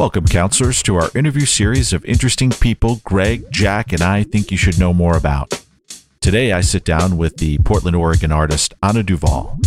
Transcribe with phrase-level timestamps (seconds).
[0.00, 4.56] Welcome, counselors, to our interview series of interesting people Greg, Jack, and I think you
[4.56, 5.62] should know more about.
[6.22, 9.58] Today, I sit down with the Portland, Oregon artist Anna Duval.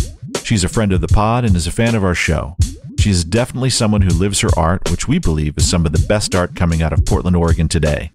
[0.42, 2.56] She's a friend of the pod and is a fan of our show.
[2.98, 6.04] She is definitely someone who lives her art, which we believe is some of the
[6.08, 8.10] best art coming out of Portland, Oregon today.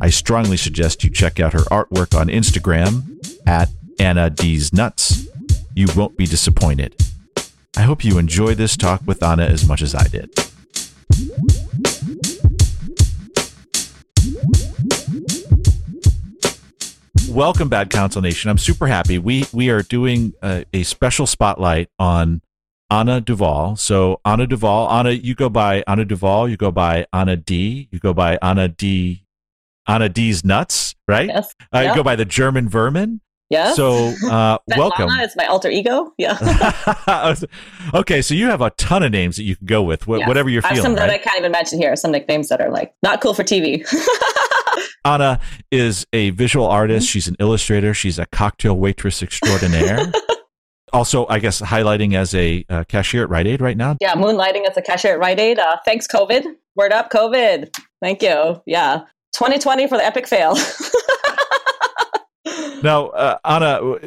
[0.00, 3.02] I strongly suggest you check out her artwork on Instagram
[3.46, 3.68] at
[3.98, 5.28] Anna D's Nuts.
[5.74, 6.96] You won't be disappointed.
[7.76, 10.43] I hope you enjoy this talk with Anna as much as I did.
[17.28, 18.50] Welcome, Bad Counsel Nation.
[18.50, 19.18] I'm super happy.
[19.18, 22.42] We we are doing a, a special spotlight on
[22.90, 23.76] Anna Duval.
[23.76, 26.48] So Anna Duval, Anna, you go by Anna Duval.
[26.48, 27.88] You go by Anna D.
[27.90, 29.24] You go by Anna D.
[29.86, 31.26] Anna D's nuts, right?
[31.28, 31.54] Yes.
[31.72, 31.90] Uh, Yeah.
[31.90, 33.20] You go by the German Vermin.
[33.54, 33.76] Yes.
[33.76, 35.08] So uh, welcome.
[35.08, 36.12] Svetlana is my alter ego.
[36.18, 36.36] Yeah.
[37.94, 40.28] okay, so you have a ton of names that you can go with, wh- Yes.
[40.28, 40.96] whatever you're I have some feeling.
[40.96, 41.94] that I can't even mention here.
[41.96, 43.86] Some nicknames that are like not cool for TV.
[45.04, 45.38] Anna
[45.70, 47.08] is a visual artist.
[47.08, 47.92] She's an illustrator.
[47.94, 50.10] She's a cocktail waitress extraordinaire.
[50.92, 53.96] also, I guess highlighting as a uh, cashier at Rite Aid right now.
[54.00, 55.58] yeah, moonlighting as a cashier at Rite Aid.
[55.58, 56.44] Uh, thanks, COVID.
[56.74, 57.68] Word up, COVID.
[58.00, 58.60] Thank you.
[58.66, 59.02] Yeah.
[59.34, 60.56] 2020 for the epic fail.
[62.82, 63.98] Now, uh, Anna,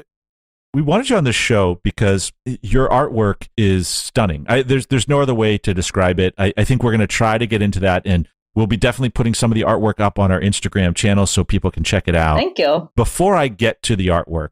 [0.74, 4.46] we wanted you on the show because your artwork is stunning.
[4.48, 6.34] I, there's there's no other way to describe it.
[6.38, 9.10] I, I think we're going to try to get into that, and we'll be definitely
[9.10, 12.16] putting some of the artwork up on our Instagram channel so people can check it
[12.16, 12.38] out.
[12.38, 12.90] Thank you.
[12.96, 14.50] Before I get to the artwork,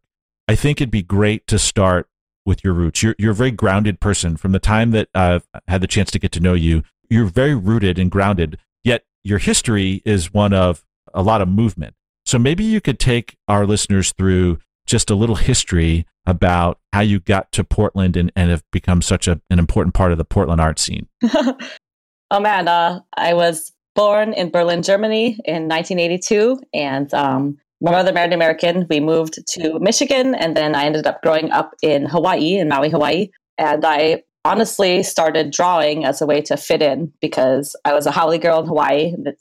[0.47, 2.09] I think it'd be great to start
[2.45, 3.03] with your roots.
[3.03, 4.37] You're you're a very grounded person.
[4.37, 7.55] From the time that I've had the chance to get to know you, you're very
[7.55, 8.57] rooted and grounded.
[8.83, 11.95] Yet your history is one of a lot of movement.
[12.25, 17.19] So maybe you could take our listeners through just a little history about how you
[17.19, 20.59] got to Portland and, and have become such a, an important part of the Portland
[20.59, 21.07] art scene.
[21.23, 28.11] oh man, uh, I was born in Berlin, Germany in 1982, and um, my mother
[28.11, 28.87] married an American.
[28.89, 32.89] We moved to Michigan, and then I ended up growing up in Hawaii, in Maui,
[32.89, 33.29] Hawaii.
[33.57, 38.11] And I honestly started drawing as a way to fit in because I was a
[38.11, 39.13] haole girl in Hawaii.
[39.25, 39.37] it-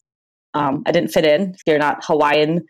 [0.54, 1.52] Um, I didn't fit in.
[1.54, 2.64] If you're not Hawaiian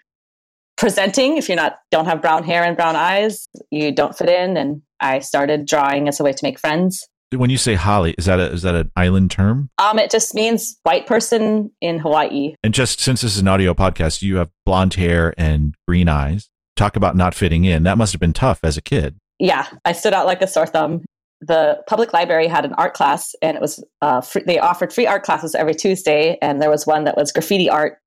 [0.77, 4.56] presenting, if you're not don't have brown hair and brown eyes, you don't fit in.
[4.56, 7.06] And I started drawing as a way to make friends.
[7.34, 9.69] When you say Holly, is that a, is that an island term?
[9.78, 12.55] Um, it just means white person in Hawaii.
[12.62, 16.49] And just since this is an audio podcast, you have blonde hair and green eyes.
[16.77, 17.83] Talk about not fitting in.
[17.83, 19.16] That must have been tough as a kid.
[19.39, 21.05] Yeah, I stood out like a sore thumb.
[21.47, 25.06] The public library had an art class, and it was uh, free, they offered free
[25.06, 27.99] art classes every Tuesday, and there was one that was graffiti art,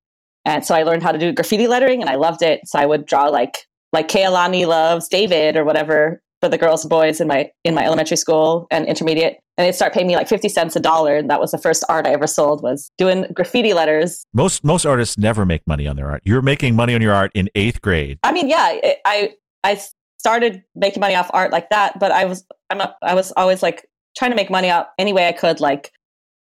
[0.45, 2.61] and so I learned how to do graffiti lettering, and I loved it.
[2.65, 6.89] So I would draw like like Kealani loves David or whatever for the girls and
[6.89, 10.27] boys in my in my elementary school and intermediate, and they'd start paying me like
[10.27, 13.25] fifty cents a dollar, and that was the first art I ever sold was doing
[13.33, 14.25] graffiti letters.
[14.33, 16.21] Most most artists never make money on their art.
[16.25, 18.19] You're making money on your art in eighth grade.
[18.23, 19.33] I mean, yeah, it, I
[19.63, 19.81] I
[20.17, 23.63] started making money off art like that, but I was I'm a, I was always
[23.63, 25.59] like trying to make money out any way I could.
[25.59, 25.91] Like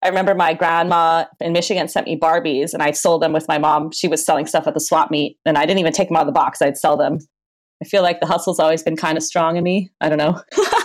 [0.03, 3.57] I remember my grandma in Michigan sent me Barbies, and I sold them with my
[3.57, 3.91] mom.
[3.91, 6.21] She was selling stuff at the swap meet, and I didn't even take them out
[6.21, 6.61] of the box.
[6.61, 7.19] I'd sell them.
[7.81, 9.91] I feel like the hustle's always been kind of strong in me.
[10.01, 10.41] I don't know.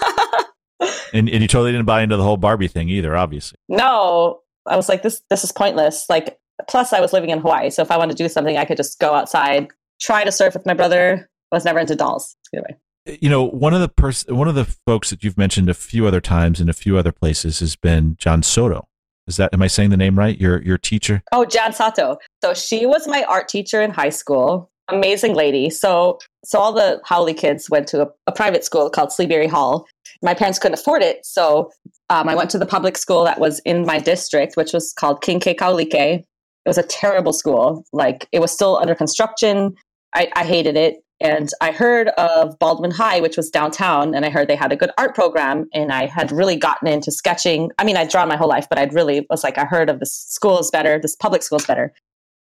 [1.13, 3.57] And, and you totally didn't buy into the whole Barbie thing either, obviously.
[3.69, 5.23] no, I was like this.
[5.31, 6.07] This is pointless.
[6.09, 6.39] Like
[6.69, 8.77] plus, I was living in Hawaii, so if I wanted to do something, I could
[8.77, 9.69] just go outside,
[10.01, 11.29] try to surf with my brother.
[11.56, 12.37] I was never into dolls.
[12.53, 13.17] Either way.
[13.21, 16.06] You know, one of the pers- one of the folks that you've mentioned a few
[16.06, 18.89] other times in a few other places has been John Soto.
[19.27, 20.39] Is that am I saying the name right?
[20.39, 21.22] Your your teacher?
[21.33, 22.19] Oh, Jan Sato.
[22.45, 24.71] So she was my art teacher in high school.
[24.89, 25.71] Amazing lady.
[25.71, 29.87] So so all the haole kids went to a, a private school called Seabury Hall.
[30.22, 31.71] My parents couldn't afford it, so
[32.11, 35.22] um, I went to the public school that was in my district, which was called
[35.22, 35.95] King Kekaulike.
[35.95, 37.84] It was a terrible school.
[37.93, 39.75] Like it was still under construction.
[40.15, 41.03] I, I hated it.
[41.21, 44.77] And I heard of Baldwin High, which was downtown, and I heard they had a
[44.77, 45.69] good art program.
[45.72, 47.71] And I had really gotten into sketching.
[47.78, 49.98] I mean, I'd drawn my whole life, but I'd really was like, I heard of
[49.98, 51.92] this school is better, this public school is better.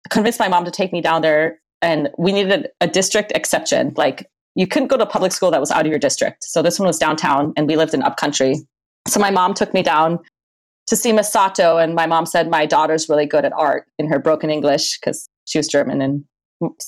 [0.06, 3.94] I convinced my mom to take me down there, and we needed a district exception.
[3.96, 6.44] Like, you couldn't go to a public school that was out of your district.
[6.44, 8.56] So this one was downtown, and we lived in upcountry.
[9.06, 10.18] So my mom took me down
[10.88, 14.08] to see Miss Sato, and my mom said my daughter's really good at art in
[14.08, 16.24] her broken English because she was German and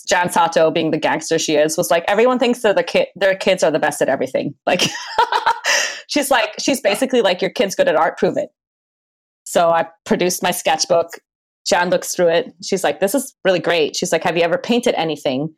[0.08, 3.36] Jan Sato, being the gangster she is, was like everyone thinks that the kid, their
[3.36, 4.54] kids are the best at everything.
[4.66, 4.82] Like
[6.08, 8.50] she's like she's basically like your kid's good at art, prove it.
[9.44, 11.08] So I produced my sketchbook.
[11.66, 12.52] Jan looks through it.
[12.62, 15.54] She's like, "This is really great." She's like, "Have you ever painted anything?"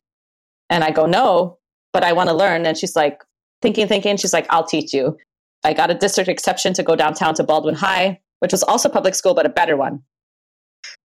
[0.68, 1.58] And I go, "No,
[1.92, 3.22] but I want to learn." And she's like,
[3.62, 4.16] thinking, thinking.
[4.16, 5.16] She's like, "I'll teach you."
[5.64, 9.14] I got a district exception to go downtown to Baldwin High, which was also public
[9.14, 10.02] school, but a better one.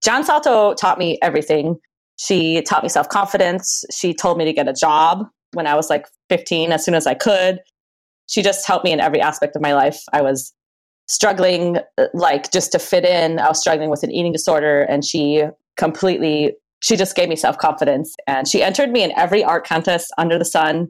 [0.04, 1.77] Jan Sato taught me everything.
[2.17, 3.85] She taught me self confidence.
[3.91, 7.07] She told me to get a job when I was like 15 as soon as
[7.07, 7.59] I could.
[8.27, 10.01] She just helped me in every aspect of my life.
[10.11, 10.53] I was
[11.07, 11.77] struggling,
[12.13, 13.39] like just to fit in.
[13.39, 15.43] I was struggling with an eating disorder, and she
[15.77, 18.15] completely, she just gave me self confidence.
[18.25, 20.89] And she entered me in every art contest under the sun.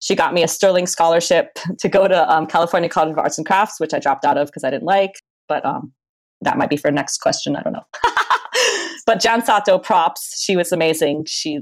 [0.00, 3.46] She got me a Sterling scholarship to go to um, California College of Arts and
[3.46, 5.12] Crafts, which I dropped out of because I didn't like.
[5.46, 5.92] But um,
[6.40, 7.54] that might be for next question.
[7.54, 7.84] I don't know.
[9.06, 10.42] but Jan Sato props.
[10.42, 11.24] She was amazing.
[11.26, 11.60] She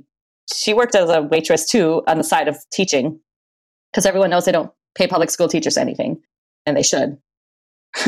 [0.53, 3.21] she worked as a waitress too on the side of teaching
[3.91, 6.21] because everyone knows they don't pay public school teachers anything,
[6.67, 7.19] and they should.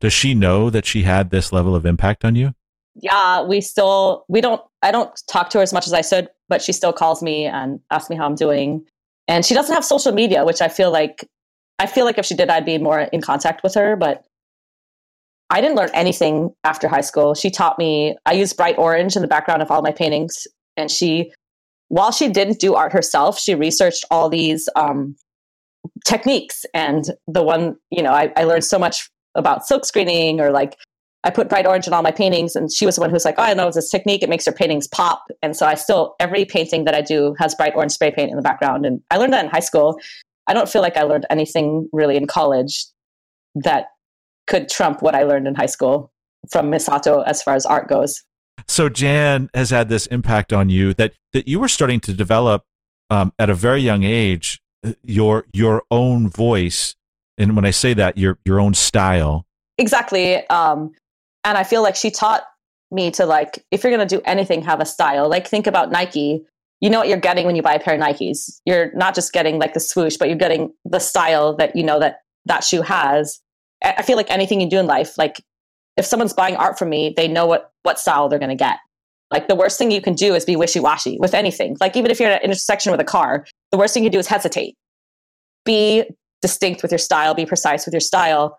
[0.00, 2.54] Does she know that she had this level of impact on you?
[2.94, 6.28] Yeah, we still we don't I don't talk to her as much as I should,
[6.48, 8.84] but she still calls me and asks me how I'm doing.
[9.28, 11.28] And she doesn't have social media, which I feel like
[11.78, 14.24] I feel like if she did I'd be more in contact with her, but
[15.50, 17.34] I didn't learn anything after high school.
[17.34, 20.46] She taught me, I used bright orange in the background of all my paintings.
[20.76, 21.32] And she,
[21.88, 25.16] while she didn't do art herself, she researched all these um,
[26.06, 26.64] techniques.
[26.72, 30.76] And the one, you know, I, I learned so much about silk screening or like
[31.22, 33.34] I put bright orange in all my paintings, and she was the one who's like,
[33.36, 36.46] "Oh, I know this technique; it makes your paintings pop." And so I still every
[36.46, 39.34] painting that I do has bright orange spray paint in the background, and I learned
[39.34, 39.98] that in high school.
[40.46, 42.86] I don't feel like I learned anything really in college
[43.54, 43.88] that
[44.50, 46.12] could trump what I learned in high school
[46.50, 48.22] from Miss Sato as far as art goes.
[48.68, 52.64] So Jan has had this impact on you that that you were starting to develop
[53.08, 54.60] um, at a very young age
[55.04, 56.94] your your own voice,
[57.38, 59.46] and when I say that, your your own style.
[59.78, 60.92] Exactly, um,
[61.44, 62.42] and I feel like she taught
[62.90, 65.28] me to like if you're going to do anything, have a style.
[65.28, 66.44] Like think about Nike.
[66.80, 68.60] You know what you're getting when you buy a pair of Nikes.
[68.64, 72.00] You're not just getting like the swoosh, but you're getting the style that you know
[72.00, 73.40] that that shoe has
[73.82, 75.42] I feel like anything you do in life, like
[75.96, 78.78] if someone's buying art from me, they know what what style they're going to get.
[79.30, 81.76] Like the worst thing you can do is be wishy washy with anything.
[81.80, 84.18] Like even if you're at an intersection with a car, the worst thing you do
[84.18, 84.76] is hesitate.
[85.64, 86.04] Be
[86.42, 87.34] distinct with your style.
[87.34, 88.58] Be precise with your style.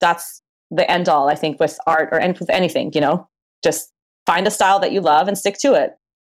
[0.00, 2.92] That's the end all, I think, with art or with anything.
[2.94, 3.28] You know,
[3.62, 3.92] just
[4.24, 5.92] find a style that you love and stick to it.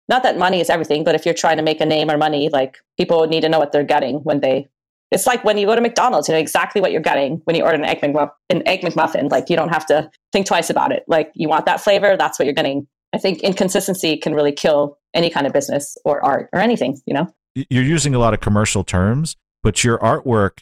[0.09, 2.49] Not that money is everything, but if you're trying to make a name or money,
[2.49, 4.67] like people need to know what they're getting when they
[5.11, 7.63] it's like when you go to McDonald's, you know exactly what you're getting when you
[7.63, 9.31] order an egg, McMuff- an egg McMuffin.
[9.31, 11.03] Like you don't have to think twice about it.
[11.07, 12.87] Like you want that flavor, that's what you're getting.
[13.13, 17.13] I think inconsistency can really kill any kind of business or art or anything, you
[17.13, 17.27] know?
[17.55, 20.59] You're using a lot of commercial terms, but your artwork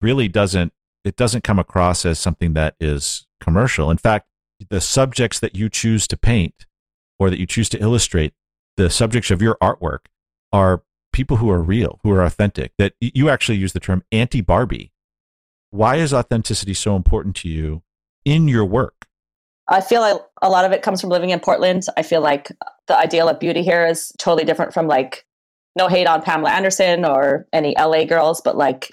[0.00, 0.72] really doesn't
[1.04, 3.90] it doesn't come across as something that is commercial.
[3.90, 4.26] In fact,
[4.70, 6.66] the subjects that you choose to paint
[7.18, 8.32] or that you choose to illustrate,
[8.78, 10.06] the subjects of your artwork
[10.50, 10.82] are
[11.14, 12.72] people who are real, who are authentic.
[12.76, 14.92] That you actually use the term anti Barbie.
[15.70, 17.82] Why is authenticity so important to you
[18.24, 19.06] in your work?
[19.68, 21.84] I feel like a lot of it comes from living in Portland.
[21.96, 22.52] I feel like
[22.86, 25.24] the ideal of beauty here is totally different from like
[25.74, 28.90] no hate on Pamela Anderson or any LA girls, but like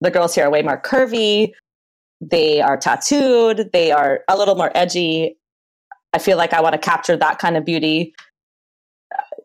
[0.00, 1.52] the girls here are way more curvy.
[2.20, 3.70] They are tattooed.
[3.72, 5.38] They are a little more edgy.
[6.12, 8.12] I feel like I want to capture that kind of beauty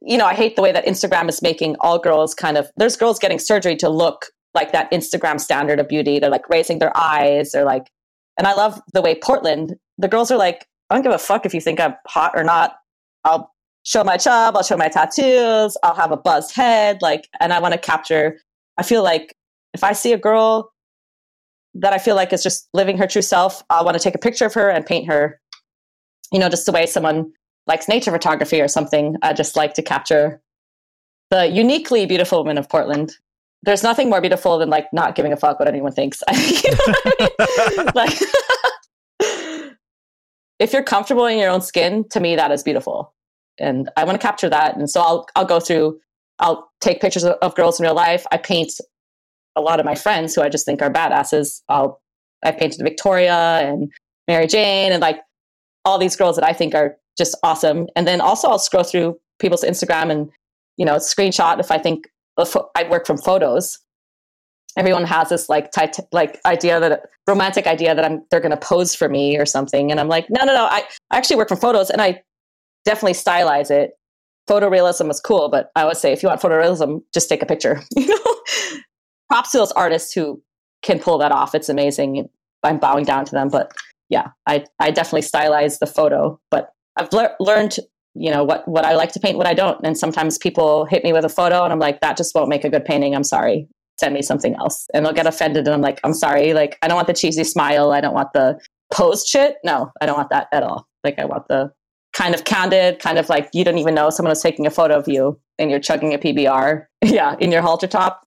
[0.06, 2.96] you know, I hate the way that Instagram is making all girls kind of, there's
[2.96, 6.20] girls getting surgery to look like that Instagram standard of beauty.
[6.20, 7.52] They're like raising their eyes.
[7.52, 7.90] They're like,
[8.38, 11.46] and I love the way Portland, the girls are like, I don't give a fuck
[11.46, 12.76] if you think I'm hot or not.
[13.24, 13.52] I'll
[13.84, 17.02] show my chub, I'll show my tattoos, I'll have a buzzed head.
[17.02, 18.38] Like, and I want to capture,
[18.78, 19.36] I feel like
[19.74, 20.72] if I see a girl
[21.74, 24.20] that I feel like is just living her true self, I want to take a
[24.20, 25.40] picture of her and paint her,
[26.32, 27.32] you know, just the way someone
[27.68, 30.42] likes nature photography or something, I just like to capture
[31.32, 33.14] the uniquely beautiful women of Portland.
[33.64, 36.22] There's nothing more beautiful than like not giving a fuck what anyone thinks.
[36.32, 37.30] you know I
[37.78, 37.88] mean?
[37.96, 38.18] like,
[40.60, 43.14] if you're comfortable in your own skin, to me that is beautiful,
[43.60, 44.78] and I want to capture that.
[44.78, 46.00] And so I'll I'll go through.
[46.40, 48.26] I'll take pictures of, of girls in real life.
[48.32, 48.74] I paint
[49.56, 51.62] a lot of my friends who I just think are badasses.
[51.68, 52.02] I'll
[52.44, 53.92] I painted Victoria and
[54.28, 55.22] Mary Jane and like
[55.86, 57.88] all these girls that I think are just awesome.
[57.96, 60.30] And then also I'll scroll through people's Instagram and,
[60.78, 63.80] you know, screenshot if I think I work from photos.
[64.78, 68.58] Everyone has this like tit- like idea that romantic idea that I'm they're going to
[68.58, 70.66] pose for me or something, and I'm like, no, no, no.
[70.66, 72.22] I, I actually work from photos, and I
[72.84, 73.92] definitely stylize it.
[74.50, 77.82] Photorealism is cool, but I would say if you want photorealism, just take a picture.
[77.96, 78.36] You know,
[79.30, 80.42] props to those artists who
[80.82, 81.56] can pull that off.
[81.56, 82.30] It's amazing.
[82.64, 83.72] I'm bowing down to them, but
[84.10, 87.78] yeah, I I definitely stylize the photo, but I've le- learned,
[88.14, 89.80] you know, what what I like to paint, what I don't.
[89.84, 92.64] And sometimes people hit me with a photo, and I'm like, that just won't make
[92.64, 93.16] a good painting.
[93.16, 93.68] I'm sorry.
[94.00, 96.54] Send me something else, and they'll get offended, and I'm like, I'm sorry.
[96.54, 97.92] Like, I don't want the cheesy smile.
[97.92, 98.60] I don't want the
[98.94, 99.56] posed shit.
[99.64, 100.88] No, I don't want that at all.
[101.04, 101.72] Like, I want the
[102.16, 104.98] kind of candid, kind of like you don't even know someone was taking a photo
[104.98, 106.86] of you and you're chugging a PBR.
[107.06, 108.24] Yeah, in your halter top.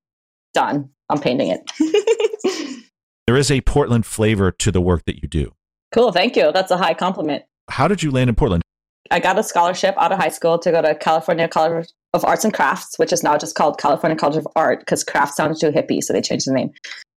[0.55, 0.89] Done.
[1.11, 2.85] I'm painting it.
[3.27, 5.53] there is a Portland flavor to the work that you do.
[5.93, 6.13] Cool.
[6.13, 6.53] Thank you.
[6.53, 7.45] That's a high compliment.
[7.71, 8.63] How did you land in Portland?
[9.11, 12.45] I got a scholarship out of high school to go to California College of Arts
[12.45, 15.71] and Crafts, which is now just called California College of Art because craft sounded too
[15.71, 16.71] hippie, so they changed the name.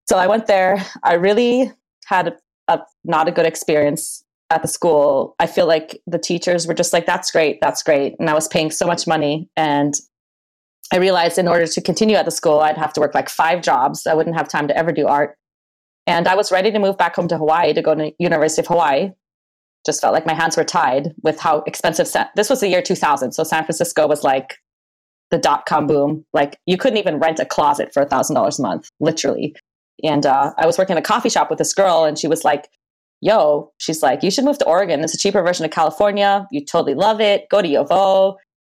[0.08, 0.86] So I went there.
[1.04, 1.72] I really
[2.06, 2.34] had a,
[2.68, 5.36] a, not a good experience at the school.
[5.40, 8.48] I feel like the teachers were just like, "That's great, that's great," and I was
[8.48, 9.94] paying so much money, and
[10.94, 13.62] I realized in order to continue at the school, I'd have to work like five
[13.62, 14.06] jobs.
[14.06, 15.36] I wouldn't have time to ever do art.
[16.08, 18.68] And I was ready to move back home to Hawaii to go to University of
[18.68, 19.12] Hawaii.
[19.86, 22.08] Just felt like my hands were tied with how expensive.
[22.08, 24.58] San- this was the year 2000, so San Francisco was like
[25.32, 26.26] the dot com boom.
[26.34, 29.56] Like you couldn't even rent a closet for a thousand dollars a month, literally.
[30.04, 32.44] And uh, I was working in a coffee shop with this girl, and she was
[32.44, 32.70] like,
[33.22, 35.04] "Yo," she's like, "You should move to Oregon.
[35.04, 36.48] It's a cheaper version of California.
[36.52, 37.48] You totally love it.
[37.50, 38.38] Go to U of O.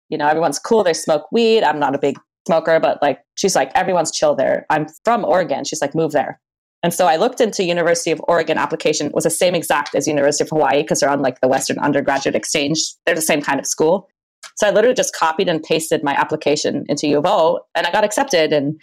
[0.08, 0.84] You know, everyone's cool.
[0.84, 1.62] They smoke weed.
[1.64, 4.66] I'm not a big smoker, but like, she's like, everyone's chill there.
[4.68, 5.64] I'm from Oregon.
[5.64, 6.38] She's like, move there.
[6.82, 9.06] And so I looked into University of Oregon application.
[9.06, 11.78] It was the same exact as University of Hawaii because they're on like the Western
[11.78, 12.78] Undergraduate Exchange.
[13.06, 14.08] They're the same kind of school.
[14.56, 17.92] So I literally just copied and pasted my application into U of O and I
[17.92, 18.52] got accepted.
[18.52, 18.80] And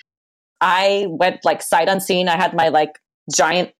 [0.61, 2.29] I went like sight unseen.
[2.29, 2.99] I had my like
[3.35, 3.71] giant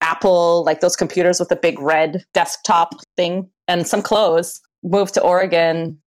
[0.00, 4.60] Apple, like those computers with the big red desktop thing and some clothes.
[4.84, 5.98] Moved to Oregon,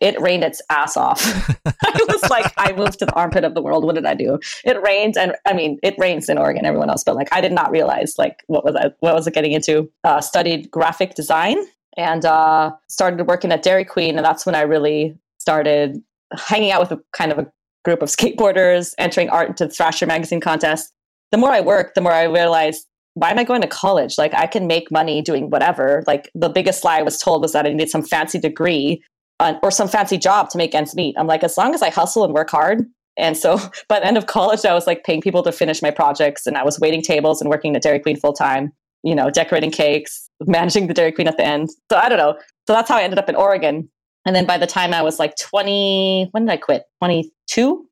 [0.00, 1.20] it rained its ass off.
[1.66, 3.84] I was like, I moved to the armpit of the world.
[3.84, 4.38] What did I do?
[4.64, 7.52] It rained, and I mean, it rains in Oregon, everyone else, but like, I did
[7.52, 9.90] not realize like what was I what was I getting into?
[10.04, 11.58] Uh, studied graphic design
[11.96, 16.80] and uh, started working at Dairy Queen, and that's when I really started hanging out
[16.80, 17.52] with a kind of a
[17.84, 20.92] group of skateboarders, entering art into the Thrasher magazine contest.
[21.30, 24.18] The more I worked, the more I realized why am I going to college?
[24.18, 26.02] Like I can make money doing whatever.
[26.06, 29.02] Like the biggest lie I was told was that I needed some fancy degree
[29.44, 31.14] uh, or some fancy job to make ends meet.
[31.18, 32.86] I'm like, as long as I hustle and work hard.
[33.16, 33.58] And so
[33.88, 36.56] by the end of college, I was like paying people to finish my projects and
[36.56, 38.72] I was waiting tables and working at Dairy Queen full time,
[39.02, 41.68] you know, decorating cakes, managing the Dairy Queen at the end.
[41.92, 42.38] So I don't know.
[42.66, 43.88] So that's how I ended up in Oregon.
[44.26, 46.84] And then by the time I was like 20, when did I quit?
[47.02, 47.86] 22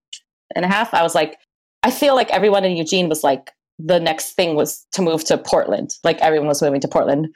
[0.56, 0.94] and a half.
[0.94, 1.36] I was like,
[1.82, 5.36] I feel like everyone in Eugene was like, the next thing was to move to
[5.36, 5.90] Portland.
[6.02, 7.28] Like everyone was moving to Portland.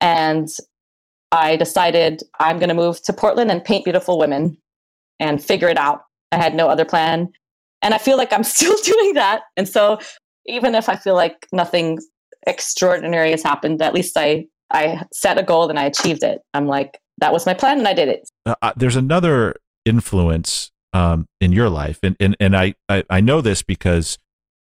[0.00, 0.48] And
[1.32, 4.56] I decided I'm going to move to Portland and paint beautiful women
[5.18, 6.02] and figure it out.
[6.32, 7.30] I had no other plan.
[7.82, 9.42] And I feel like I'm still doing that.
[9.56, 9.98] And so
[10.46, 11.98] even if I feel like nothing
[12.46, 16.40] extraordinary has happened, at least I, I set a goal and I achieved it.
[16.54, 18.28] I'm like, that was my plan and I did it.
[18.46, 21.98] Uh, uh there's another influence um, in your life.
[22.02, 24.18] And, and, and I, I, I, know this because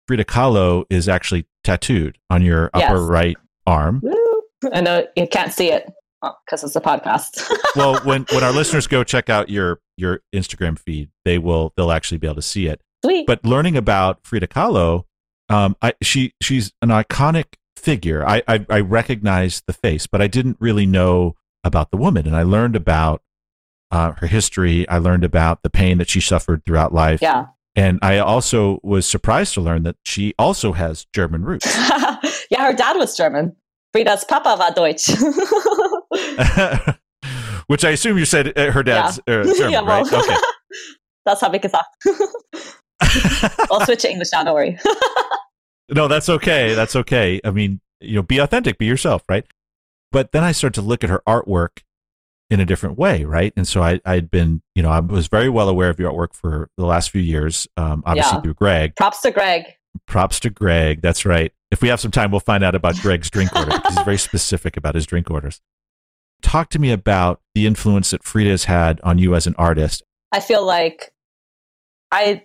[0.09, 3.09] Frida Kahlo is actually tattooed on your upper yes.
[3.09, 3.37] right
[3.67, 4.01] arm.
[4.03, 4.43] Woo.
[4.73, 5.91] I know you can't see it
[6.23, 7.50] because it's a podcast.
[7.76, 11.92] well, when when our listeners go check out your your Instagram feed, they will they'll
[11.92, 12.80] actually be able to see it.
[13.04, 13.26] Sweet.
[13.26, 15.04] But learning about Frida Kahlo,
[15.49, 18.26] um, I, she she's an iconic figure.
[18.26, 22.37] I, I I recognize the face, but I didn't really know about the woman, and
[22.37, 23.23] I learned about
[23.90, 24.88] uh, her history.
[24.88, 27.23] I learned about the pain that she suffered throughout life.
[27.23, 27.46] Yeah.
[27.75, 31.66] And I also was surprised to learn that she also has German roots.
[32.50, 33.54] yeah, her dad was German.
[33.93, 35.09] Frida's Papa war Deutsch.
[37.66, 39.35] Which I assume you said uh, her dad's yeah.
[39.35, 40.12] uh, German, yeah, well, right?
[40.12, 40.37] Okay.
[41.26, 41.88] Das habe ich gesagt.
[43.69, 44.78] I'll switch to English now, don't worry.
[45.90, 46.73] no, that's okay.
[46.75, 47.40] That's okay.
[47.45, 49.45] I mean, you know, be authentic, be yourself, right?
[50.12, 51.81] But then I started to look at her artwork
[52.50, 53.52] in a different way, right?
[53.57, 56.33] And so I, I'd been, you know, I was very well aware of your artwork
[56.33, 58.40] for the last few years, um, obviously yeah.
[58.43, 58.95] through Greg.
[58.97, 59.64] Props to Greg.
[60.07, 61.02] Props to Greg.
[61.02, 61.52] That's right.
[61.70, 64.18] If we have some time, we'll find out about Greg's drink order because he's very
[64.18, 65.61] specific about his drink orders.
[66.42, 70.02] Talk to me about the influence that Frida has had on you as an artist.
[70.32, 71.12] I feel like
[72.12, 72.44] I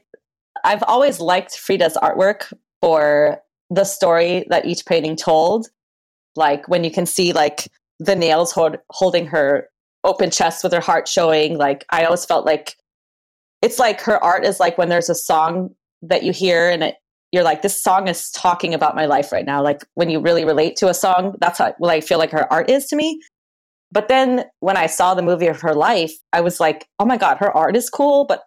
[0.63, 2.51] I've always liked Frida's artwork
[2.81, 5.67] for the story that each painting told.
[6.35, 7.67] Like when you can see like
[7.99, 9.69] the nails hold, holding her
[10.03, 11.57] open chest with her heart showing.
[11.57, 12.75] Like I always felt like
[13.61, 16.95] it's like her art is like when there's a song that you hear and it
[17.31, 19.63] you're like this song is talking about my life right now.
[19.63, 22.51] Like when you really relate to a song that's how well, i feel like her
[22.51, 23.19] art is to me.
[23.91, 27.17] But then when i saw the movie of her life i was like oh my
[27.17, 28.43] god her art is cool but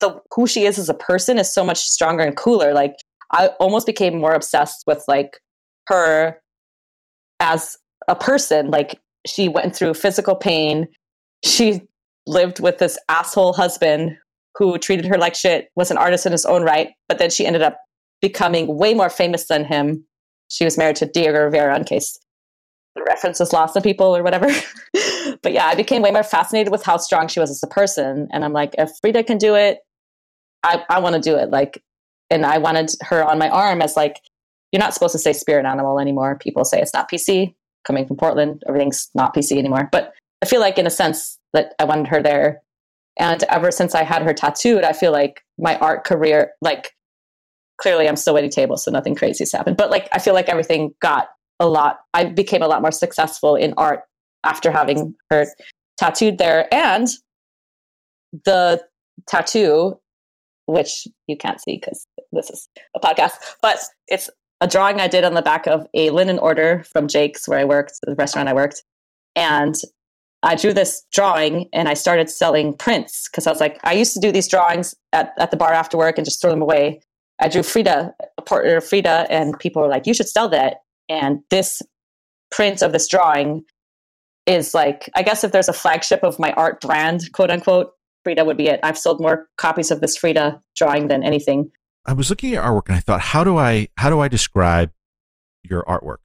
[0.00, 2.72] the who she is as a person is so much stronger and cooler.
[2.74, 2.96] Like
[3.32, 5.38] i almost became more obsessed with like
[5.88, 6.38] her
[7.40, 7.76] as
[8.08, 8.70] a person.
[8.70, 10.86] Like she went through physical pain.
[11.44, 11.82] She
[12.26, 14.16] lived with this asshole husband
[14.56, 17.46] who treated her like shit was an artist in his own right but then she
[17.46, 17.78] ended up
[18.20, 20.04] becoming way more famous than him.
[20.48, 22.18] She was married to Diego Rivera, in case
[22.96, 24.46] the reference is lost on people or whatever.
[25.42, 28.26] but yeah, I became way more fascinated with how strong she was as a person.
[28.32, 29.80] And I'm like, if Frida can do it,
[30.62, 31.50] I, I want to do it.
[31.50, 31.82] Like,
[32.30, 34.20] and I wanted her on my arm as like,
[34.72, 36.38] you're not supposed to say spirit animal anymore.
[36.38, 37.54] People say it's not PC.
[37.84, 39.88] Coming from Portland, everything's not PC anymore.
[39.92, 42.62] But I feel like, in a sense, that I wanted her there.
[43.16, 46.95] And ever since I had her tattooed, I feel like my art career, like,
[47.78, 49.76] clearly I'm still waiting tables, so nothing crazy has happened.
[49.76, 51.28] But like, I feel like everything got
[51.60, 52.00] a lot.
[52.14, 54.02] I became a lot more successful in art
[54.44, 55.46] after having her
[55.98, 56.72] tattooed there.
[56.72, 57.08] And
[58.44, 58.82] the
[59.26, 59.98] tattoo,
[60.66, 63.78] which you can't see because this is a podcast, but
[64.08, 64.30] it's
[64.60, 67.64] a drawing I did on the back of a linen order from Jake's, where I
[67.64, 68.82] worked, the restaurant I worked.
[69.34, 69.74] And
[70.42, 74.14] I drew this drawing and I started selling prints because I was like, I used
[74.14, 77.00] to do these drawings at, at the bar after work and just throw them away.
[77.40, 80.78] I drew Frida, a portrait of Frida, and people were like, you should sell that.
[81.08, 81.82] And this
[82.50, 83.64] print of this drawing
[84.46, 87.92] is like, I guess if there's a flagship of my art brand, quote unquote,
[88.24, 88.80] Frida would be it.
[88.82, 91.70] I've sold more copies of this Frida drawing than anything.
[92.06, 94.90] I was looking at artwork and I thought, how do I how do I describe
[95.62, 96.18] your artwork?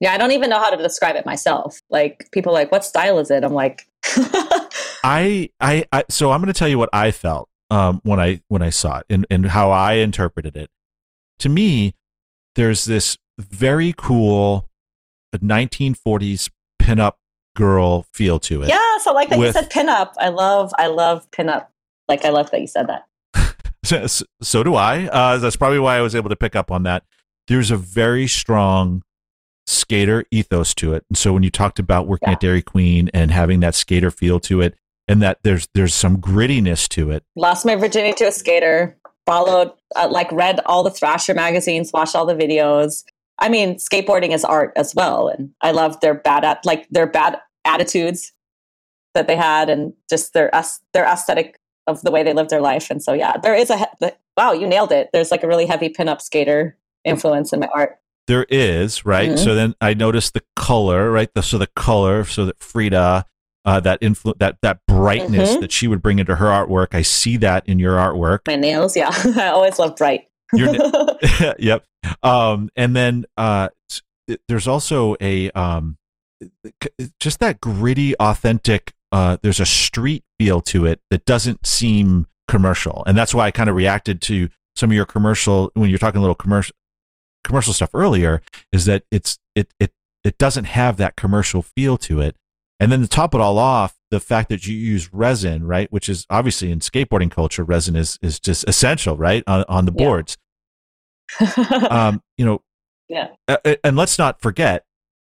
[0.00, 1.78] Yeah, I don't even know how to describe it myself.
[1.90, 3.44] Like people like, what style is it?
[3.44, 3.86] I'm like
[5.04, 8.40] I, I I so I'm going to tell you what I felt um, when I
[8.48, 10.70] when I saw it and, and how I interpreted it.
[11.40, 11.94] To me,
[12.54, 14.68] there's this very cool
[15.38, 17.14] 1940s pinup
[17.56, 18.68] girl feel to it.
[18.68, 20.12] Yes, I like that with, you said pinup.
[20.18, 21.66] I love I love pinup.
[22.08, 23.56] Like I love that you said that.
[23.84, 25.06] so, so, do I.
[25.06, 27.04] Uh, that's probably why I was able to pick up on that.
[27.48, 29.02] There's a very strong
[29.66, 31.04] skater ethos to it.
[31.08, 32.34] And so when you talked about working yeah.
[32.34, 34.74] at Dairy Queen and having that skater feel to it,
[35.08, 37.24] and that there's there's some grittiness to it.
[37.36, 38.96] Lost my virginity to a skater.
[39.26, 43.04] Followed, uh, like, read all the Thrasher magazines, watched all the videos.
[43.38, 47.06] I mean, skateboarding is art as well, and I love their bad at like their
[47.06, 48.32] bad attitudes
[49.14, 50.50] that they had, and just their
[50.92, 52.90] their aesthetic of the way they lived their life.
[52.90, 55.08] And so, yeah, there is a he- wow, you nailed it.
[55.12, 57.98] There's like a really heavy pinup skater influence in my art.
[58.26, 59.30] There is right.
[59.30, 59.44] Mm-hmm.
[59.44, 61.32] So then I noticed the color, right?
[61.34, 63.26] The, so the color, so that Frida
[63.64, 65.60] uh, that influ- that that brightness mm-hmm.
[65.60, 66.88] that she would bring into her artwork.
[66.92, 68.40] I see that in your artwork.
[68.46, 70.28] My nails, yeah, I always love bright.
[70.52, 71.84] yep.
[72.22, 73.70] Um, and then uh,
[74.48, 75.96] there's also a um,
[77.20, 78.92] just that gritty, authentic.
[79.10, 83.50] Uh, there's a street feel to it that doesn't seem commercial, and that's why I
[83.50, 86.74] kind of reacted to some of your commercial when you're talking a little commercial
[87.44, 88.42] commercial stuff earlier.
[88.72, 92.36] Is that it's it it it doesn't have that commercial feel to it
[92.84, 96.06] and then to top it all off, the fact that you use resin, right, which
[96.06, 100.36] is obviously in skateboarding culture, resin is is just essential, right, on, on the boards.
[101.90, 102.60] Um, you know,
[103.08, 103.28] yeah.
[103.82, 104.84] and let's not forget,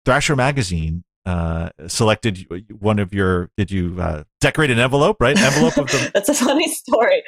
[0.04, 2.48] Thrasher magazine uh, selected
[2.80, 3.52] one of your.
[3.58, 5.18] Did you uh, decorate an envelope?
[5.20, 6.10] Right, envelope of the.
[6.14, 7.22] That's a funny story.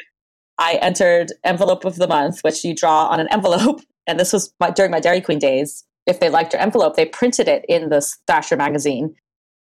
[0.58, 4.52] I entered envelope of the month, which you draw on an envelope, and this was
[4.60, 5.86] my, during my Dairy Queen days.
[6.08, 9.16] If they liked your envelope, they printed it in the Thrasher magazine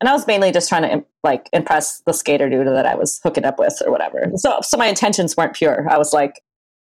[0.00, 3.20] and I was mainly just trying to like impress the skater dude that I was
[3.22, 4.30] hooking up with or whatever.
[4.36, 5.88] So, so my intentions weren't pure.
[5.90, 6.42] I was like,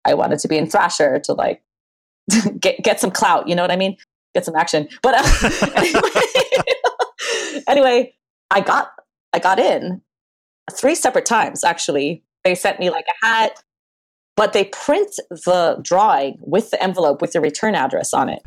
[0.05, 1.63] I wanted to be in Thrasher to like
[2.59, 3.49] get get some clout.
[3.49, 3.97] You know what I mean?
[4.35, 4.89] Get some action.
[5.03, 6.11] But uh, anyway,
[7.69, 8.15] anyway,
[8.51, 8.93] I got
[9.33, 10.01] I got in
[10.73, 11.63] three separate times.
[11.63, 13.63] Actually, they sent me like a hat,
[14.37, 18.43] but they print the drawing with the envelope with the return address on it.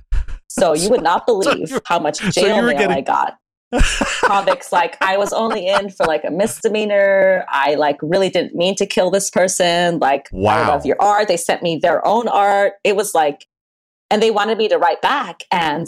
[0.50, 3.38] So you would not believe how much jail so mail getting- I got
[4.24, 7.46] convicts like i was only in for like a misdemeanor.
[7.50, 10.00] I like really didn't mean to kill this person.
[10.00, 10.64] Like wow.
[10.64, 11.28] i love your art.
[11.28, 12.74] They sent me their own art.
[12.84, 13.46] It was like
[14.10, 15.44] and they wanted me to write back.
[15.52, 15.88] And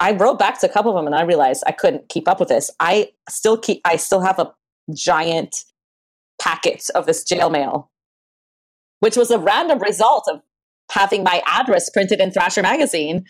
[0.00, 2.40] i wrote back to a couple of them and i realized i couldn't keep up
[2.40, 2.70] with this.
[2.80, 4.52] I still keep i still have a
[4.92, 5.54] giant
[6.40, 7.88] packet of this jail mail
[8.98, 10.40] which was a random result of
[10.90, 13.24] having my address printed in thrasher magazine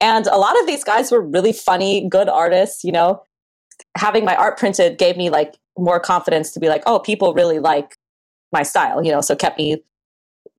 [0.00, 3.22] and a lot of these guys were really funny, good artists, you know.
[3.96, 7.58] Having my art printed gave me like more confidence to be like, oh, people really
[7.58, 7.96] like
[8.52, 9.82] my style, you know, so kept me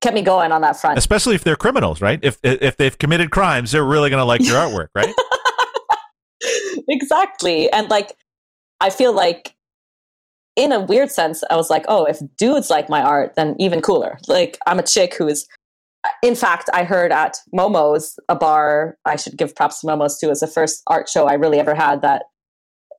[0.02, 0.98] kept me going on that front.
[0.98, 2.20] Especially if they're criminals, right?
[2.22, 5.14] If if they've committed crimes, they're really going to like your artwork, right?
[6.88, 7.72] exactly.
[7.72, 8.16] And like
[8.80, 9.56] I feel like
[10.56, 13.82] in a weird sense, I was like, oh, if dudes like my art, then even
[13.82, 14.20] cooler.
[14.28, 15.48] Like I'm a chick who is
[16.24, 20.30] in fact, I heard at Momo's, a bar I should give props to Momo's too,
[20.30, 22.24] as the first art show I really ever had that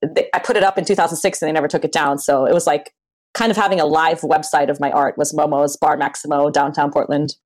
[0.03, 2.19] they, I put it up in 2006 and they never took it down.
[2.19, 2.93] So it was like
[3.35, 7.37] kind of having a live website of my art was Momo's Bar Maximo, downtown Portland.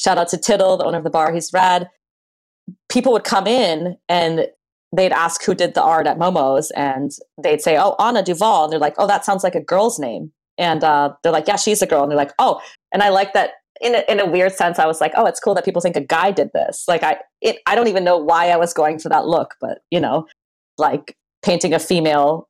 [0.00, 1.32] Shout out to Tittle, the owner of the bar.
[1.32, 1.88] He's rad.
[2.88, 4.46] People would come in and
[4.94, 7.10] they'd ask who did the art at Momo's, and
[7.42, 10.32] they'd say, "Oh, Anna Duval," and they're like, "Oh, that sounds like a girl's name,"
[10.58, 12.60] and uh, they're like, "Yeah, she's a girl," and they're like, "Oh,"
[12.92, 13.52] and I like that.
[13.82, 15.96] In a, in a weird sense, I was like, "Oh, it's cool that people think
[15.96, 18.98] a guy did this." Like, I it, I don't even know why I was going
[18.98, 20.26] for that look, but you know,
[20.78, 22.48] like painting a female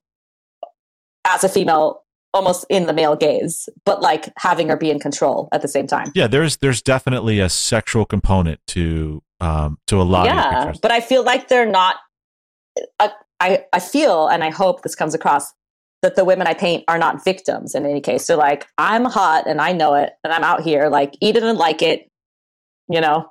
[1.24, 2.02] as a female
[2.34, 5.86] almost in the male gaze, but like having her be in control at the same
[5.86, 6.10] time.
[6.14, 11.00] Yeah, there's there's definitely a sexual component to um to a lot yeah, but I
[11.00, 11.96] feel like they're not.
[12.98, 13.08] Uh,
[13.40, 15.52] I I feel and I hope this comes across
[16.02, 18.26] that the women I paint are not victims in any case.
[18.26, 21.42] They're like, I'm hot and I know it, and I'm out here like eat it
[21.42, 22.08] and like it,
[22.88, 23.28] you know.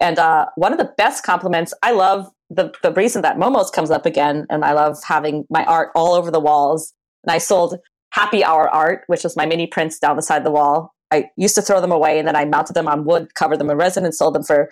[0.00, 3.90] And uh, one of the best compliments I love the the reason that Momo's comes
[3.90, 6.92] up again, and I love having my art all over the walls.
[7.24, 7.78] And I sold
[8.12, 10.94] happy hour art, which was my mini prints down the side of the wall.
[11.10, 13.70] I used to throw them away and then I mounted them on wood, covered them
[13.70, 14.70] in resin, and sold them for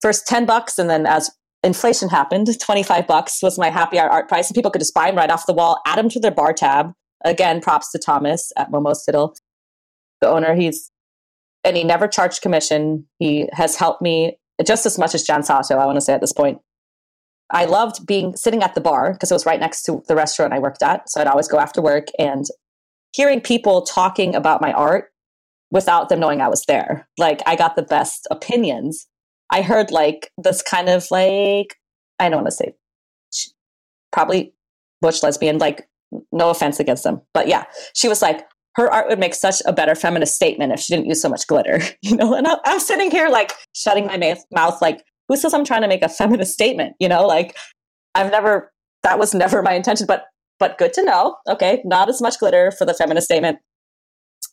[0.00, 0.78] first 10 bucks.
[0.78, 1.30] And then as
[1.62, 4.48] inflation happened, 25 bucks was my happy hour art price.
[4.48, 6.52] And people could just buy them right off the wall, add them to their bar
[6.52, 6.92] tab.
[7.24, 9.34] Again, props to Thomas at Momo's Fiddle,
[10.20, 10.54] the owner.
[10.54, 10.92] He's,
[11.64, 13.06] and he never charged commission.
[13.18, 16.20] He has helped me just as much as Jan Sato, I want to say at
[16.20, 16.58] this point.
[17.50, 20.52] I loved being sitting at the bar because it was right next to the restaurant
[20.52, 21.08] I worked at.
[21.08, 22.44] So I'd always go after work and
[23.12, 25.06] hearing people talking about my art
[25.70, 27.08] without them knowing I was there.
[27.18, 29.06] Like I got the best opinions.
[29.50, 31.76] I heard like this kind of like
[32.18, 32.74] I don't want to say
[34.12, 34.52] probably
[35.00, 35.88] butch lesbian like
[36.32, 37.20] no offense against them.
[37.34, 40.80] But yeah, she was like her art would make such a better feminist statement if
[40.80, 42.34] she didn't use so much glitter, you know?
[42.34, 45.82] And I, am sitting here like shutting my ma- mouth like who says I'm trying
[45.82, 47.26] to make a feminist statement, you know?
[47.26, 47.56] Like
[48.14, 50.24] I've never that was never my intention, but
[50.58, 51.36] but good to know.
[51.48, 53.58] Okay, not as much glitter for the feminist statement.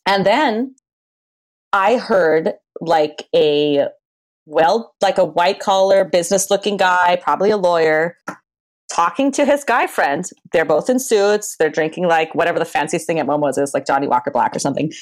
[0.06, 0.76] And then
[1.72, 3.88] I heard like a
[4.46, 8.16] well, like a white collar business looking guy, probably a lawyer,
[8.92, 10.24] talking to his guy friend.
[10.52, 11.56] They're both in suits.
[11.58, 14.60] They're drinking like whatever the fanciest thing at Momo's is, like Johnnie Walker Black or
[14.60, 14.92] something.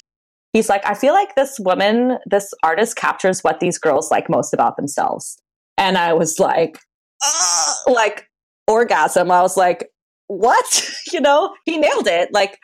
[0.53, 4.55] He's like, I feel like this woman, this artist captures what these girls like most
[4.55, 5.37] about themselves.
[5.77, 6.79] And I was like,
[7.87, 8.29] like
[8.67, 9.31] orgasm.
[9.31, 9.91] I was like,
[10.29, 10.91] what?
[11.13, 12.33] you know, he nailed it.
[12.33, 12.59] Like,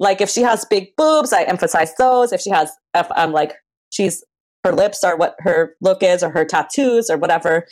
[0.00, 2.32] like if she has big boobs, I emphasize those.
[2.32, 3.54] If she has, if I'm like,
[3.90, 4.24] she's
[4.64, 7.68] her lips are what her look is, or her tattoos, or whatever,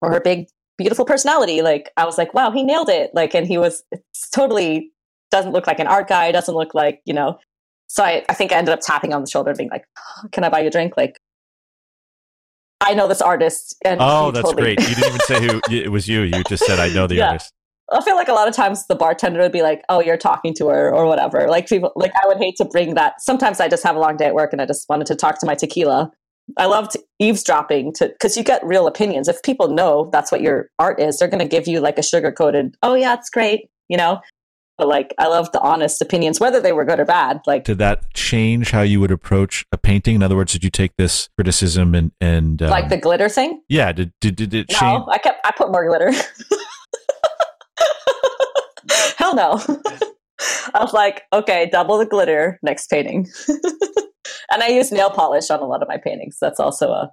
[0.00, 0.48] or her big
[0.78, 1.62] beautiful personality.
[1.62, 3.10] Like I was like, wow, he nailed it.
[3.14, 3.84] Like, and he was
[4.32, 4.90] totally
[5.30, 6.32] doesn't look like an art guy.
[6.32, 7.38] Doesn't look like you know.
[7.86, 10.44] So I, I think I ended up tapping on the shoulder, being like, oh, "Can
[10.44, 11.18] I buy you a drink?" Like,
[12.80, 13.76] I know this artist.
[13.84, 14.88] And oh, that's totally- great.
[14.88, 16.08] You didn't even say who it was.
[16.08, 16.22] You.
[16.22, 17.32] You just said, "I know the yeah.
[17.32, 17.52] artist."
[17.92, 20.54] I feel like a lot of times the bartender would be like, "Oh, you're talking
[20.54, 21.48] to her" or whatever.
[21.48, 23.20] Like people, like I would hate to bring that.
[23.20, 25.40] Sometimes I just have a long day at work and I just wanted to talk
[25.40, 26.10] to my tequila.
[26.56, 29.28] I loved eavesdropping to because you get real opinions.
[29.28, 32.02] If people know that's what your art is, they're going to give you like a
[32.02, 32.74] sugar coated.
[32.82, 34.20] Oh yeah, it's great, you know.
[34.78, 37.40] But like, I love the honest opinions, whether they were good or bad.
[37.46, 40.14] Like, did that change how you would approach a painting?
[40.14, 43.60] In other words, did you take this criticism and and um, like the glitter thing?
[43.68, 43.92] Yeah.
[43.92, 45.04] Did did did it no, change?
[45.10, 46.12] I kept I put more glitter.
[49.18, 49.60] Hell no.
[50.74, 53.28] I was like, okay, double the glitter next painting.
[54.50, 56.38] and I use nail polish on a lot of my paintings.
[56.40, 57.12] That's also a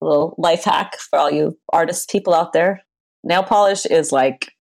[0.00, 2.82] little life hack for all you artist people out there.
[3.24, 4.52] Nail polish is like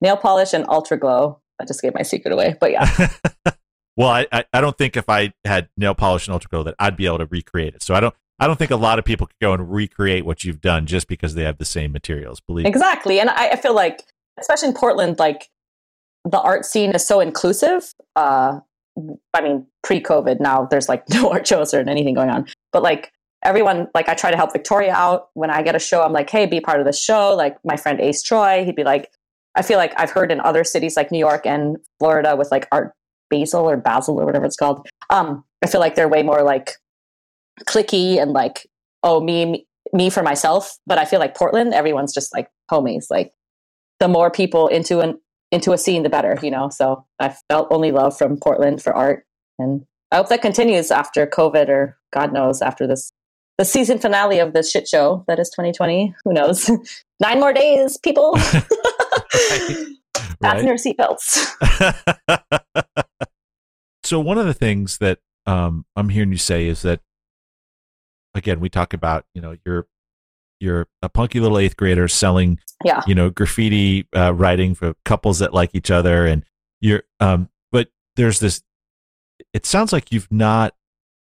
[0.00, 1.40] nail polish and ultra glow.
[1.60, 3.08] I just gave my secret away, but yeah.
[3.96, 6.96] well, I, I don't think if I had nail polish and ultra glow that I'd
[6.96, 7.82] be able to recreate it.
[7.82, 10.44] So I don't I don't think a lot of people could go and recreate what
[10.44, 12.40] you've done just because they have the same materials.
[12.40, 13.20] Believe exactly, me.
[13.20, 14.02] and I, I feel like
[14.40, 15.48] especially in Portland, like
[16.24, 17.94] the art scene is so inclusive.
[18.16, 18.60] Uh,
[19.34, 23.12] I mean, pre-COVID, now there's like no art shows or anything going on, but like
[23.44, 26.02] everyone, like I try to help Victoria out when I get a show.
[26.02, 27.34] I'm like, hey, be part of the show.
[27.34, 29.10] Like my friend Ace Troy, he'd be like,
[29.54, 32.66] I feel like I've heard in other cities like New York and Florida with like
[32.72, 32.92] Art
[33.30, 34.86] Basel or Basil or whatever it's called.
[35.10, 36.72] Um, I feel like they're way more like
[37.62, 38.66] clicky and like,
[39.02, 40.76] oh, me, me for myself.
[40.86, 43.06] But I feel like Portland, everyone's just like homies.
[43.10, 43.32] Like
[44.00, 45.20] the more people into an
[45.54, 46.68] into a scene, the better, you know.
[46.68, 49.24] So I felt only love from Portland for art,
[49.58, 53.12] and I hope that continues after COVID or God knows after this
[53.56, 56.12] the season finale of this shit show that is 2020.
[56.24, 56.68] Who knows?
[57.20, 58.32] Nine more days, people.
[59.32, 59.86] right.
[60.42, 61.46] Fasten your seatbelts.
[64.02, 67.00] so one of the things that um, I'm hearing you say is that
[68.34, 69.86] again we talk about you know you're
[70.64, 73.02] you're a punky little eighth grader selling yeah.
[73.06, 76.44] you know graffiti uh, writing for couples that like each other and
[76.80, 78.62] you're um but there's this
[79.52, 80.74] it sounds like you've not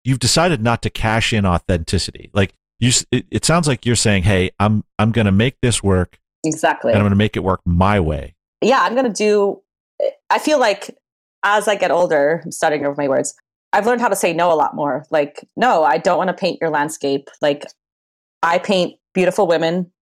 [0.05, 4.23] you've decided not to cash in authenticity like you it, it sounds like you're saying
[4.23, 6.93] hey i'm i'm going to make this work exactly.
[6.93, 8.35] and I'm going to make it work my way.
[8.61, 9.61] yeah, I'm going to do.
[10.31, 10.97] I feel like
[11.45, 13.35] as I get older, I'm starting over my words.
[13.73, 15.07] I've learned how to say no a lot more.
[15.11, 17.29] Like, no, I don't want to paint your landscape.
[17.41, 17.65] Like,
[18.43, 19.93] I paint beautiful women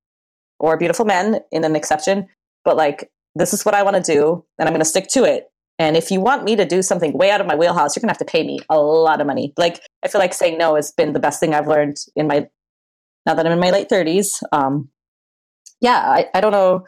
[0.58, 2.26] or beautiful men in an exception,
[2.64, 5.24] but like, this is what I want to do, and I'm going to stick to
[5.24, 5.46] it.
[5.78, 8.08] And if you want me to do something way out of my wheelhouse, you're going
[8.08, 9.54] to have to pay me a lot of money.
[9.56, 12.48] Like, I feel like saying no has been the best thing I've learned in my,
[13.24, 14.42] now that I'm in my late 30s.
[14.52, 14.90] Um,
[15.80, 16.86] yeah, I, I don't know.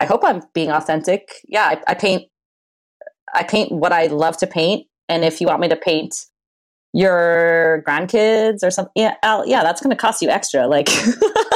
[0.00, 1.28] I hope I'm being authentic.
[1.46, 2.24] Yeah, I, I paint
[3.32, 6.14] I paint what I love to paint, and if you want me to paint
[6.92, 10.66] your grandkids or something, yeah, I'll, yeah, that's going to cost you extra.
[10.66, 10.88] Like,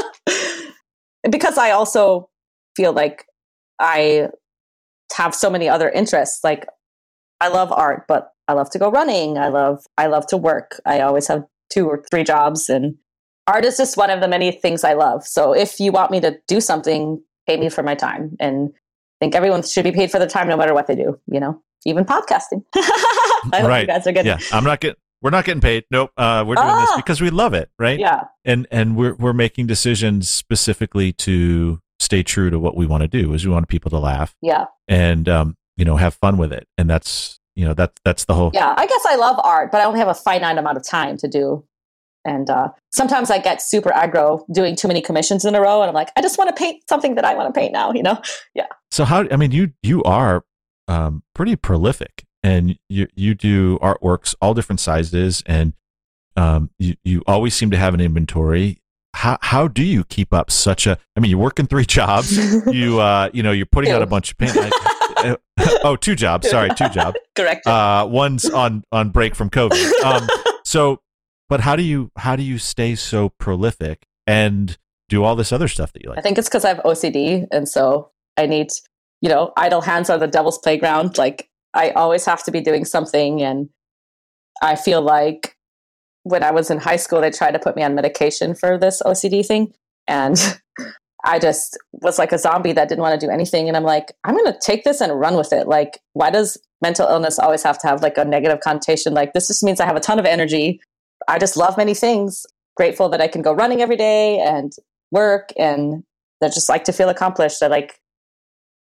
[1.31, 2.29] because I also
[2.77, 3.25] feel like
[3.81, 4.29] I
[5.15, 6.41] have so many other interests.
[6.45, 6.67] Like,
[7.41, 9.39] I love art, but I love to go running.
[9.39, 10.81] I love I love to work.
[10.87, 12.95] I always have two or three jobs, and
[13.47, 15.27] art is just one of the many things I love.
[15.27, 19.25] So, if you want me to do something, pay me for my time and I
[19.25, 21.63] think everyone should be paid for their time no matter what they do, you know,
[21.87, 22.63] even podcasting.
[22.75, 23.81] I hope Right.
[23.83, 24.97] you guys are getting Yeah, I'm not getting.
[25.27, 25.87] We're not getting paid.
[25.91, 26.13] Nope.
[26.17, 26.97] Uh, we're doing this Ah!
[26.97, 27.99] because we love it, right?
[27.99, 28.27] Yeah.
[28.45, 33.09] And and we're we're making decisions specifically to stay true to what we want to
[33.09, 33.33] do.
[33.35, 34.67] Is we want people to laugh Yeah.
[34.87, 38.35] and um, you know have fun with it, and that's you know that that's the
[38.35, 38.53] whole.
[38.55, 38.73] Yeah.
[38.77, 41.27] I guess I love art, but I only have a finite amount of time to
[41.27, 41.65] do.
[42.25, 45.81] And uh, sometimes I get super aggro doing too many commissions in a row.
[45.83, 47.93] And I'm like, I just want to paint something that I want to paint now,
[47.93, 48.21] you know?
[48.55, 48.67] Yeah.
[48.93, 49.27] So how?
[49.33, 50.45] I mean, you you are
[50.87, 55.73] um, pretty prolific, and you you do artworks all different sizes, and
[56.37, 58.79] um, you you always seem to have an inventory.
[59.15, 60.97] How how do you keep up such a?
[61.17, 62.37] I mean, you're working three jobs.
[62.73, 64.57] you uh you know you're putting out a bunch of paint.
[65.83, 66.49] oh, two jobs.
[66.49, 67.19] Sorry, two jobs.
[67.35, 67.67] Correct.
[67.67, 70.05] Uh, one's on on break from COVID.
[70.05, 70.29] Um,
[70.65, 71.01] so,
[71.49, 74.79] but how do you how do you stay so prolific and
[75.09, 76.21] do all this other stuff that you like?
[76.21, 78.69] I think it's because I have OCD, and so I need,
[79.21, 81.19] you know, idle hands are the devil's playground.
[81.19, 83.69] Like I always have to be doing something, and
[84.63, 85.57] I feel like
[86.23, 89.03] when I was in high school, they tried to put me on medication for this
[89.03, 89.73] OCD thing,
[90.09, 90.37] and
[91.27, 93.67] I just was like a zombie that didn't want to do anything.
[93.67, 95.67] And I'm like, I'm going to take this and run with it.
[95.67, 99.13] Like, why does mental illness always have to have like a negative connotation?
[99.13, 100.81] Like, this just means I have a ton of energy.
[101.27, 102.47] I just love many things.
[102.77, 104.73] Grateful that I can go running every day and
[105.11, 106.05] work and
[106.43, 107.63] I just like to feel accomplished.
[107.63, 107.99] I like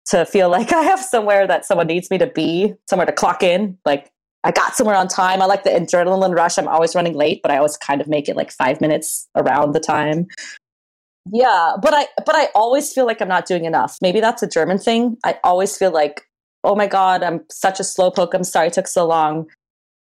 [0.08, 3.44] to feel like I have somewhere that someone needs me to be, somewhere to clock
[3.44, 3.78] in.
[3.86, 4.12] Like
[4.44, 5.42] I got somewhere on time.
[5.42, 6.58] I like the adrenaline rush.
[6.58, 9.74] I'm always running late, but I always kind of make it like five minutes around
[9.74, 10.28] the time.
[11.32, 13.98] Yeah, but I but I always feel like I'm not doing enough.
[14.02, 15.18] Maybe that's a German thing.
[15.24, 16.24] I always feel like,
[16.64, 18.34] oh my god, I'm such a slowpoke.
[18.34, 19.48] I'm sorry it took so long.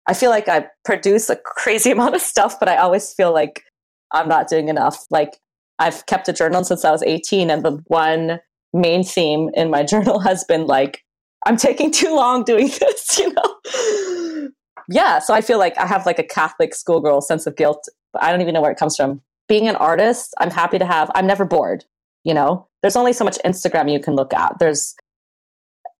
[0.07, 3.63] I feel like I produce a crazy amount of stuff, but I always feel like
[4.11, 5.05] I'm not doing enough.
[5.11, 5.37] Like
[5.77, 8.39] I've kept a journal since I was 18, and the one
[8.73, 11.03] main theme in my journal has been like,
[11.45, 14.49] I'm taking too long doing this, you know?
[14.89, 18.23] Yeah, so I feel like I have like a Catholic schoolgirl sense of guilt, but
[18.23, 19.21] I don't even know where it comes from.
[19.47, 21.85] Being an artist, I'm happy to have, I'm never bored,
[22.23, 22.67] you know?
[22.81, 24.59] There's only so much Instagram you can look at.
[24.59, 24.95] There's,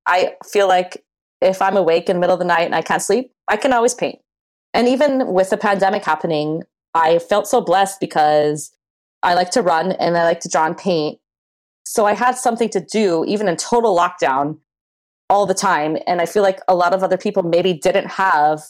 [0.06, 1.04] I feel like
[1.42, 3.74] if I'm awake in the middle of the night and I can't sleep, I can
[3.74, 4.20] always paint.
[4.74, 8.72] And even with the pandemic happening, I felt so blessed because
[9.24, 11.20] I like to run and I like to draw and paint.
[11.86, 14.60] So I had something to do even in total lockdown
[15.30, 15.98] all the time.
[16.08, 18.62] And I feel like a lot of other people maybe didn't have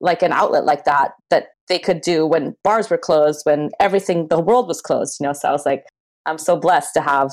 [0.00, 4.28] like an outlet like that that they could do when bars were closed, when everything,
[4.28, 5.32] the world was closed, you know.
[5.32, 5.84] So I was like,
[6.26, 7.32] I'm so blessed to have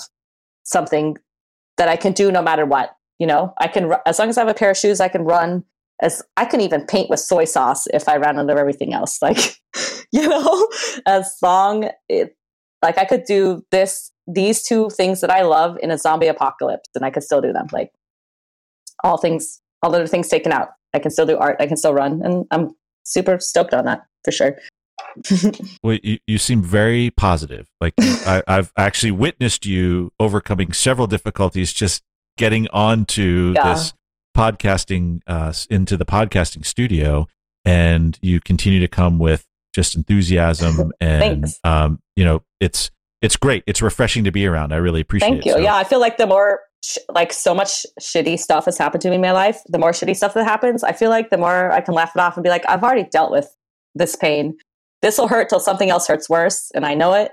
[0.63, 1.17] something
[1.77, 2.91] that I can do no matter what.
[3.19, 5.23] You know, I can, as long as I have a pair of shoes, I can
[5.23, 5.63] run.
[5.99, 9.19] As I can even paint with soy sauce if I ran out of everything else.
[9.21, 9.57] Like,
[10.11, 10.69] you know,
[11.05, 12.37] as long it,
[12.81, 16.89] like I could do this, these two things that I love in a zombie apocalypse,
[16.95, 17.67] and I could still do them.
[17.71, 17.91] Like
[19.03, 21.57] all things, all other things taken out, I can still do art.
[21.59, 22.71] I can still run, and I'm
[23.03, 24.57] super stoked on that for sure.
[25.83, 27.67] Well, you, you seem very positive.
[27.79, 32.03] Like I, I've actually witnessed you overcoming several difficulties just
[32.37, 33.73] getting onto Yeah.
[33.73, 33.93] this
[34.35, 37.27] podcasting uh, into the podcasting studio,
[37.65, 42.89] and you continue to come with just enthusiasm and um, you know it's
[43.21, 43.63] it's great.
[43.67, 44.73] It's refreshing to be around.
[44.73, 45.45] I really appreciate Thank it.
[45.47, 45.51] you.
[45.53, 49.01] So- Yeah, I feel like the more sh- like so much shitty stuff has happened
[49.01, 51.37] to me in my life, the more shitty stuff that happens, I feel like the
[51.37, 53.49] more I can laugh it off and be like, I've already dealt with
[53.95, 54.57] this pain.
[55.01, 57.31] This will hurt till something else hurts worse, and I know it.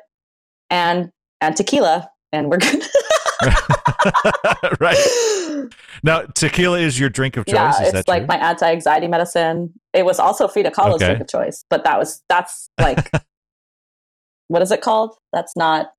[0.70, 2.82] And and tequila, and we're good.
[4.80, 4.96] right
[6.02, 7.54] now, tequila is your drink of choice.
[7.54, 8.26] yeah, is it's like true?
[8.28, 9.72] my anti-anxiety medicine.
[9.92, 11.06] It was also Frida Kahlo's Okay.
[11.06, 13.10] drink of choice, but that was that's like
[14.48, 15.16] what is it called?
[15.32, 15.92] That's not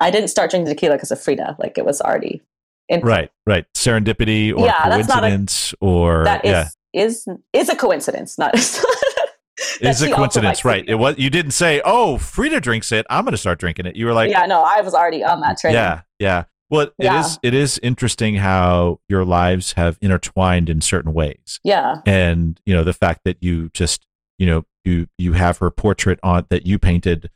[0.00, 1.56] I didn't start drinking tequila because of Frida.
[1.58, 2.42] Like it was already
[2.88, 3.66] in Right, right.
[3.74, 8.38] Serendipity or Yeah, that's not a- coincidence or that is yeah, is is a coincidence,
[8.38, 8.54] not
[9.80, 10.84] is a coincidence, right?
[10.88, 13.06] It was you didn't say, "Oh, Frida drinks it.
[13.10, 15.40] I'm going to start drinking it." You were like, yeah, no, I was already on
[15.40, 15.74] that train.
[15.74, 16.44] Yeah, yeah.
[16.70, 17.20] Well, it Yeah.
[17.20, 21.58] is it is interesting how your lives have intertwined in certain ways.
[21.64, 24.06] yeah, And, you know, the fact that you just,
[24.38, 27.28] you know, you you have her portrait on that you painted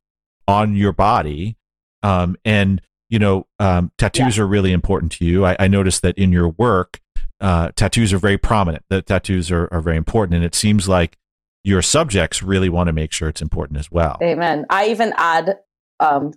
[0.48, 1.56] on your body.
[2.02, 5.44] Um and, you know, um tattoos are really important to you.
[5.44, 7.00] I, I noticed that in your work,
[7.40, 8.84] uh tattoos are very prominent.
[8.88, 10.36] The tattoos are, are very important.
[10.36, 11.16] And it seems like
[11.64, 14.18] your subjects really want to make sure it's important as well.
[14.22, 14.66] Amen.
[14.68, 15.56] I even add,
[15.98, 16.34] um,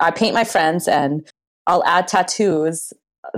[0.00, 1.30] I paint my friends and
[1.66, 2.94] I'll add tattoos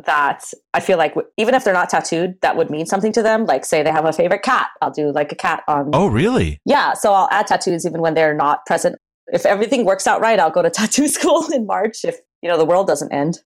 [0.07, 3.23] that I feel like, w- even if they're not tattooed, that would mean something to
[3.23, 3.45] them.
[3.45, 5.91] Like, say they have a favorite cat, I'll do like a cat on.
[5.93, 6.61] Oh, really?
[6.65, 6.93] Yeah.
[6.95, 8.97] So I'll add tattoos even when they're not present.
[9.29, 12.59] If everything works out right, I'll go to tattoo school in March if, you know,
[12.59, 13.41] the world doesn't end.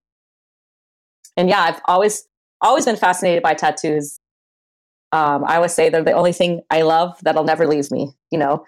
[1.37, 2.27] And yeah, I've always,
[2.61, 4.19] always been fascinated by tattoos.
[5.13, 8.39] Um, I always say they're the only thing I love that'll never leave me, you
[8.39, 8.65] know.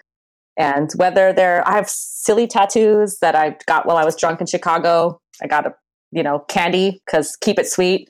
[0.57, 4.47] And whether they're, I have silly tattoos that I got while I was drunk in
[4.47, 5.19] Chicago.
[5.41, 5.73] I got a,
[6.11, 8.09] you know, candy because keep it sweet.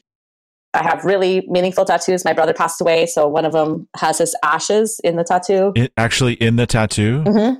[0.73, 2.25] I have really meaningful tattoos.
[2.25, 5.73] My brother passed away, so one of them has his ashes in the tattoo.
[5.75, 7.53] It, actually in the tattoo, hmm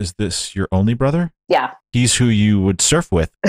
[0.00, 1.32] is this your only brother?
[1.48, 1.72] Yeah.
[1.92, 3.30] He's who you would surf with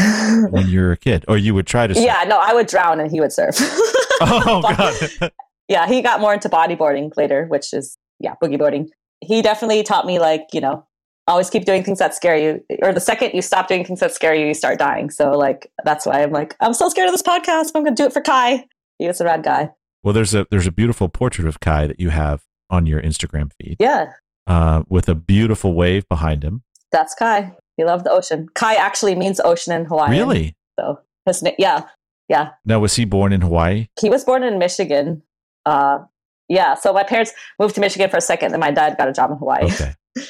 [0.49, 2.03] when you're a kid, or you would try to surf.
[2.05, 3.55] yeah, no, I would drown and he would surf.
[4.21, 4.61] Oh
[5.19, 5.31] god.
[5.67, 8.89] yeah, he got more into bodyboarding later, which is yeah, boogie boarding.
[9.19, 10.85] He definitely taught me like, you know,
[11.27, 12.63] always keep doing things that scare you.
[12.81, 15.09] Or the second you stop doing things that scare you, you start dying.
[15.09, 17.95] So like that's why I'm like, I'm so scared of this podcast, but I'm gonna
[17.95, 18.65] do it for Kai.
[18.99, 19.71] He was a rad guy.
[20.01, 23.51] well, there's a there's a beautiful portrait of Kai that you have on your Instagram
[23.59, 24.11] feed, Yeah,
[24.47, 26.63] uh, with a beautiful wave behind him.
[26.91, 27.53] that's Kai.
[27.77, 28.47] He loved the ocean.
[28.55, 30.11] Kai actually means ocean in Hawaii.
[30.11, 30.55] Really?
[30.79, 31.83] So his na- yeah,
[32.29, 32.51] yeah.
[32.63, 33.87] Now, was he born in Hawaii?
[33.99, 35.21] He was born in Michigan.
[35.65, 35.99] Uh
[36.47, 36.75] yeah.
[36.75, 39.31] So my parents moved to Michigan for a second, and my dad got a job
[39.31, 39.63] in Hawaii.
[39.65, 39.93] Okay.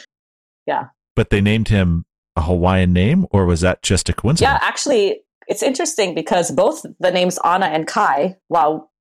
[0.67, 0.85] Yeah.
[1.15, 4.51] But they named him a Hawaiian name, or was that just a coincidence?
[4.51, 8.91] Yeah, actually, it's interesting because both the names Anna and Kai, while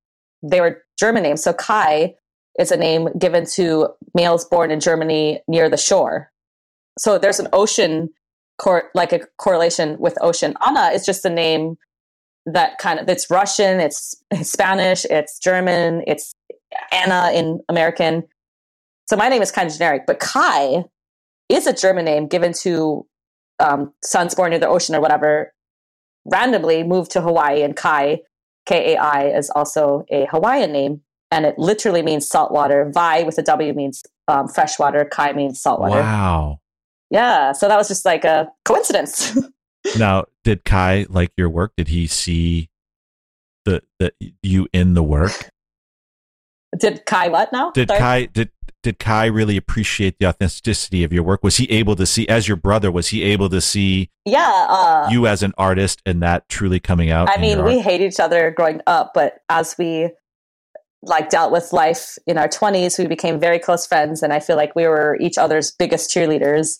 [0.43, 2.15] they were German names, so Kai
[2.59, 6.31] is a name given to males born in Germany near the shore.
[6.99, 8.11] So there's an ocean,
[8.59, 10.55] cor- like a correlation with ocean.
[10.67, 11.77] Anna is just a name
[12.47, 16.35] that kind of it's Russian, it's, Spanish, it's German, it's
[16.93, 18.23] Anna in American.
[19.07, 20.85] So my name is kind of generic, but Kai
[21.49, 23.07] is a German name given to
[23.61, 25.53] um, sons born near the ocean or whatever
[26.27, 28.23] randomly moved to Hawaii, and Kai,
[28.65, 32.91] K A I, is also a Hawaiian name, and it literally means salt water.
[32.95, 35.05] Wai with a W means um, freshwater.
[35.05, 36.01] Kai means saltwater.
[36.01, 36.61] Wow.
[37.11, 39.37] Yeah, so that was just like a coincidence.
[39.99, 41.73] Now, did Kai like your work?
[41.77, 42.71] Did he see
[43.67, 45.51] the the you in the work?
[46.79, 47.71] Did Kai what now?
[47.73, 48.01] Did Sorry?
[48.01, 48.51] Kai did
[48.83, 51.43] did Kai really appreciate the authenticity of your work?
[51.43, 52.91] Was he able to see as your brother?
[52.91, 54.67] Was he able to see Yeah.
[54.69, 57.29] Uh, you as an artist and that truly coming out?
[57.29, 57.83] I mean, we art?
[57.85, 60.11] hated each other growing up, but as we
[61.07, 64.57] like dealt with life in our 20s, we became very close friends and I feel
[64.57, 66.77] like we were each other's biggest cheerleaders.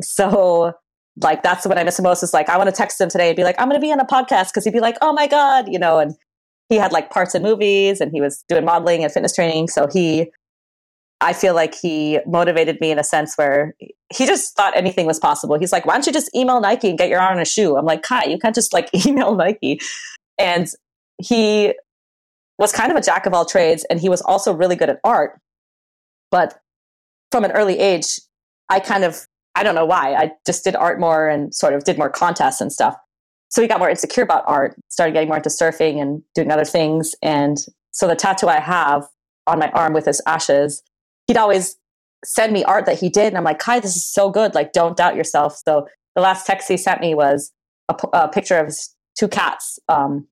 [0.00, 0.72] So
[1.16, 3.28] like that's what I miss the most is like I want to text him today
[3.28, 5.26] and be like, I'm gonna be on a podcast because he'd be like, Oh my
[5.26, 6.14] God, you know, and
[6.68, 9.68] he had like parts in movies and he was doing modeling and fitness training.
[9.68, 10.30] So he
[11.20, 13.74] I feel like he motivated me in a sense where
[14.12, 15.58] he just thought anything was possible.
[15.58, 17.76] He's like, why don't you just email Nike and get your arm in a shoe?
[17.76, 19.80] I'm like, Kai, you can't just like email Nike.
[20.38, 20.68] And
[21.18, 21.74] he
[22.60, 25.00] was kind of a jack of all trades and he was also really good at
[25.02, 25.40] art.
[26.30, 26.60] But
[27.32, 28.20] from an early age,
[28.68, 31.84] I kind of, I don't know why, I just did art more and sort of
[31.84, 32.94] did more contests and stuff.
[33.48, 36.64] So he got more insecure about art, started getting more into surfing and doing other
[36.64, 37.14] things.
[37.22, 37.58] And
[37.90, 39.08] so the tattoo I have
[39.46, 40.82] on my arm with his ashes,
[41.26, 41.76] he'd always
[42.24, 43.28] send me art that he did.
[43.28, 44.54] And I'm like, Kai, this is so good.
[44.54, 45.60] Like, don't doubt yourself.
[45.66, 47.50] So the last text he sent me was
[47.88, 50.28] a, p- a picture of his two cats um,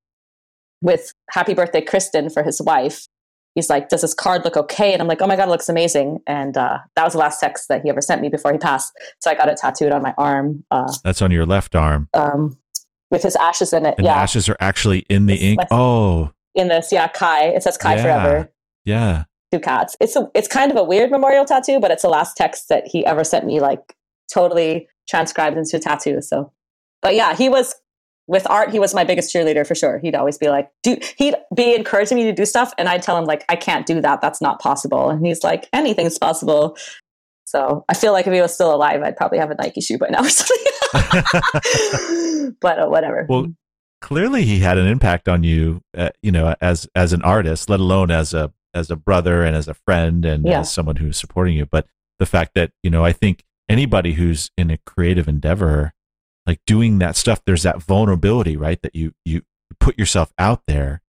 [0.81, 3.07] with happy birthday, Kristen, for his wife.
[3.55, 4.93] He's like, does this card look okay?
[4.93, 6.21] And I'm like, oh my God, it looks amazing.
[6.27, 8.93] And uh, that was the last text that he ever sent me before he passed.
[9.21, 12.09] So I got it tattooed on my arm uh, That's on your left arm.
[12.15, 12.57] um,
[13.11, 13.95] with his ashes in it.
[13.99, 14.15] And yeah.
[14.15, 15.61] the ashes are actually in the It's ink.
[15.71, 17.47] Oh, in this, yeah, Kai.
[17.47, 18.03] It says Kai Yeah.
[18.03, 18.53] forever.
[18.85, 19.25] yeah.
[19.53, 19.97] two cats.
[19.99, 22.87] It's a, it's kind of a weird memorial tattoo, but it's the last text that
[22.87, 23.97] he ever sent me, like
[24.33, 26.21] totally transcribed into a tattoo.
[26.21, 26.53] So,
[27.01, 27.75] but yeah, he was
[28.29, 28.71] with art.
[28.71, 29.99] He was my biggest cheerleader for sure.
[29.99, 33.17] He'd always be like, do he'd be encouraging me to do stuff, and I'd tell
[33.19, 34.21] him like, I can't do that.
[34.21, 35.11] That's not possible.
[35.11, 36.77] And he's like, anything's possible.
[37.47, 39.97] So I feel like if he was still alive, I'd probably have a Nike shoe
[39.99, 40.65] by now or something.
[42.61, 43.27] but uh, whatever.
[43.29, 43.47] Well,
[44.01, 47.81] clearly he had an impact on you, uh, you know, as as an artist, let
[47.81, 50.61] alone as a as a brother and as a friend and Yeah.
[50.61, 51.65] as someone who's supporting you.
[51.67, 51.87] But
[52.19, 55.93] the fact that you know, I think anybody who's in a creative endeavor,
[56.49, 58.81] like doing that stuff, there's that vulnerability, right?
[58.81, 59.43] That you you
[59.79, 61.03] put yourself out there.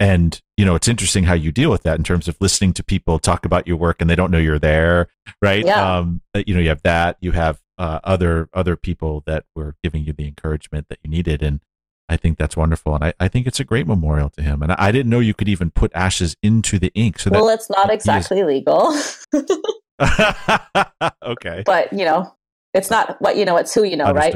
[0.00, 2.82] And you know it's interesting how you deal with that in terms of listening to
[2.82, 5.08] people talk about your work and they don't know you're there,
[5.40, 5.64] right?
[5.64, 5.98] Yeah.
[5.98, 7.18] Um, uh, you know you have that.
[7.20, 11.42] You have uh, other other people that were giving you the encouragement that you needed,
[11.42, 11.60] and
[12.08, 14.62] I think that's wonderful, and I, I think it's a great memorial to him.
[14.62, 17.20] And I, I didn't know you could even put ashes into the ink.
[17.20, 18.96] So well, it's not he is- exactly legal,
[21.22, 22.34] okay, but you know,
[22.74, 24.34] it's not what you know, it's who you know, right?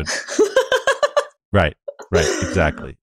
[1.52, 1.74] right,
[2.10, 2.96] right, exactly.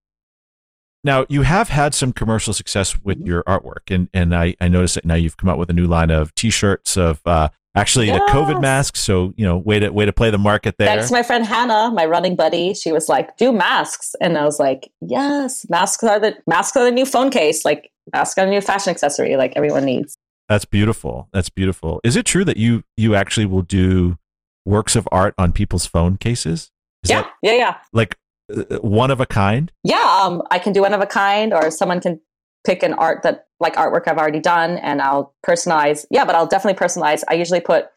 [1.03, 3.27] Now you have had some commercial success with Mm-hmm.
[3.27, 5.85] your artwork, and and I I noticed that now you've come out with a new
[5.85, 8.61] line of T-shirts of uh, actually the COVID Yes.
[8.61, 8.99] masks.
[9.01, 10.87] So you know, way to way to play the market there.
[10.87, 12.73] Thanks to my friend Hannah, my running buddy.
[12.73, 16.85] She was like, "Do masks," and I was like, "Yes, masks are the masks are
[16.85, 17.65] the new phone case.
[17.65, 19.35] Like masks are the new fashion accessory.
[19.35, 20.15] Like everyone needs."
[20.47, 21.27] That's beautiful.
[21.33, 21.99] That's beautiful.
[22.05, 24.17] Is it true that you you actually will do
[24.65, 26.71] works of art on people's phone cases?
[27.03, 28.17] Is yeah, that yeah, yeah, like
[28.55, 29.71] uh, one of a kind?
[29.83, 30.21] yeah.
[30.23, 32.19] Um, I can do one of a kind, or someone can
[32.65, 36.05] pick an art that like artwork I've already done, and I'll personalize.
[36.09, 37.23] Yeah, but I'll definitely personalize.
[37.27, 37.87] I usually put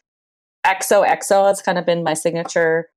[0.65, 1.49] XOXO.
[1.51, 2.89] It's kind of been my signature.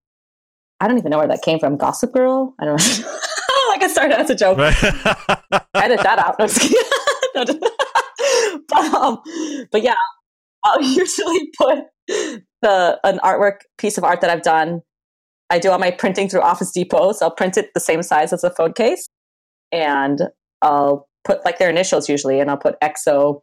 [0.81, 1.77] I don't even know where that came from.
[1.77, 2.55] Gossip Girl.
[2.59, 3.19] I don't know.
[3.69, 4.59] like I started as a joke.
[5.75, 6.39] edit that out.
[6.39, 7.45] No.
[8.69, 9.23] But, um,
[9.73, 9.95] but yeah,
[10.63, 11.87] I'll usually put
[12.63, 14.83] the an artwork piece of art that I've done.
[15.51, 18.33] I do all my printing through Office Depot, so I'll print it the same size
[18.33, 19.09] as a phone case,
[19.73, 20.23] and
[20.63, 23.43] I'll put like their initials usually, and I'll put XO,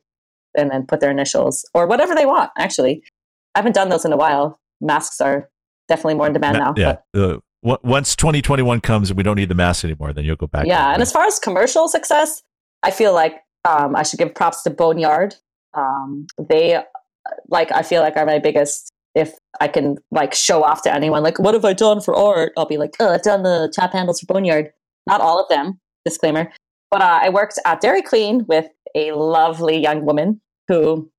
[0.56, 2.52] and then put their initials or whatever they want.
[2.58, 3.04] Actually,
[3.56, 4.60] I haven't done those in a while.
[4.80, 5.50] Masks are
[5.88, 6.74] definitely more in demand now.
[6.78, 6.98] yeah.
[7.14, 10.66] Uh, once 2021 comes and we don't need the mask anymore, then you'll go back.
[10.66, 12.44] yeah and as far as commercial success
[12.84, 15.36] i feel like um, i should give props to boneyard
[15.74, 16.80] um, they
[17.50, 21.24] like i feel like are my biggest if i can like show off to anyone
[21.24, 23.92] like what have i done for art i'll be like oh i've done the tap
[23.94, 24.70] handles for boneyard
[25.08, 26.52] not all of them disclaimer
[26.92, 31.10] but uh, i worked at dairy queen with a lovely young woman who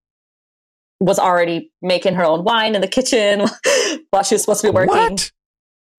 [1.01, 3.46] was already making her own wine in the kitchen
[4.11, 5.30] while she was supposed to be working What?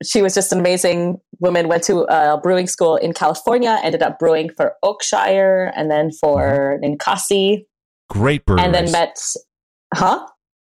[0.03, 1.67] she was just an amazing woman.
[1.67, 6.79] Went to a brewing school in California, ended up brewing for Oakshire and then for
[6.81, 7.65] Ninkasi,
[8.09, 8.63] Great breweries.
[8.65, 9.17] and then met.
[9.93, 10.25] Huh?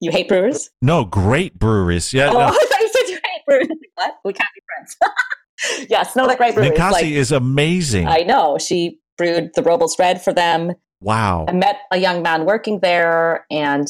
[0.02, 0.70] You hate brewers?
[0.82, 2.14] no, great breweries.
[2.14, 2.30] Yeah.
[2.30, 2.40] oh, no.
[2.40, 3.68] I thought you said you hate brewers.
[3.96, 4.16] what?
[4.26, 5.88] We can't be friends.
[5.90, 6.72] yes, no, they're great brewers.
[6.72, 8.08] Ninkasi Like, is amazing.
[8.08, 10.74] I know she brewed the Robles Red for them.
[11.02, 11.46] wow.
[11.48, 13.88] I met a young man working there, and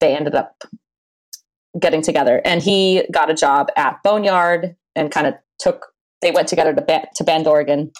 [0.00, 0.62] they ended up
[1.80, 2.42] getting together.
[2.44, 5.86] And he got a job at Boneyard and kind of took.
[6.22, 7.92] They went together to ba- to Bend, Oregon.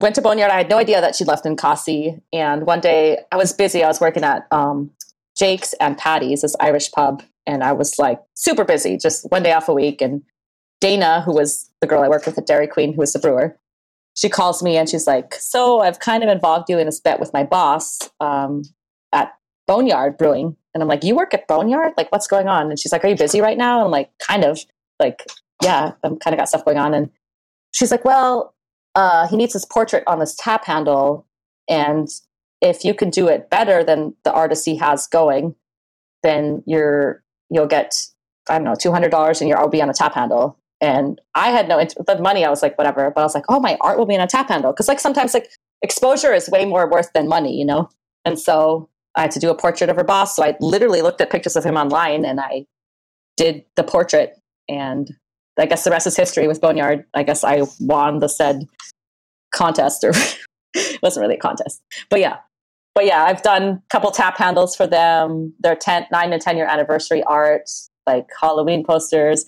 [0.00, 0.50] Went to Boneyard.
[0.50, 2.20] I had no idea that she left Ninkasi.
[2.32, 3.82] And one day I was busy.
[3.82, 4.90] I was working at um,
[5.38, 9.52] Jake's and Patty's, this Irish pub, and I was like super busy, just one day
[9.52, 10.02] off a week.
[10.02, 10.22] And
[10.80, 13.58] Dana, who was the girl I worked with at Dairy Queen, who was the brewer,
[14.18, 17.20] she calls me and she's like, "So I've kind of involved you in this bet
[17.20, 18.62] with my boss um,
[19.12, 19.32] at
[19.68, 21.92] Boneyard Brewing." And I'm like, "You work at Boneyard?
[21.96, 24.10] Like, what's going on?" And she's like, "Are you busy right now?" And I'm like,
[24.18, 24.58] "Kind of."
[24.98, 25.24] Like,
[25.62, 26.94] yeah, I'm kind of got stuff going on.
[26.94, 27.10] And
[27.70, 28.56] she's like, "Well,
[28.96, 31.24] uh, he needs his portrait on this tap handle,
[31.68, 32.08] and
[32.60, 35.54] if you can do it better than the artist he has going,
[36.22, 37.94] then you're you'll get
[38.48, 41.48] I don't know two hundred dollars, and you'll be on a tap handle." And I
[41.48, 42.44] had no the money.
[42.44, 43.10] I was like, whatever.
[43.10, 45.00] But I was like, oh, my art will be on a tap handle because like
[45.00, 45.50] sometimes like
[45.82, 47.90] exposure is way more worth than money, you know.
[48.24, 50.36] And so I had to do a portrait of her boss.
[50.36, 52.66] So I literally looked at pictures of him online and I
[53.36, 54.38] did the portrait.
[54.68, 55.10] And
[55.58, 57.04] I guess the rest is history with Boneyard.
[57.14, 58.64] I guess I won the said
[59.52, 60.12] contest, or
[60.74, 62.38] it wasn't really a contest, but yeah.
[62.94, 65.54] But yeah, I've done a couple tap handles for them.
[65.60, 67.70] Their 10, nine and ten year anniversary art,
[68.08, 69.44] like Halloween posters,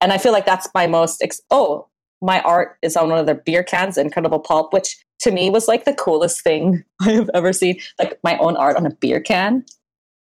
[0.00, 1.22] and I feel like that's my most.
[1.22, 1.86] Ex- oh,
[2.22, 5.68] my art is on one of their beer cans, Incredible Pulp, which to me was
[5.68, 7.80] like the coolest thing I have ever seen.
[7.98, 9.64] Like my own art on a beer can.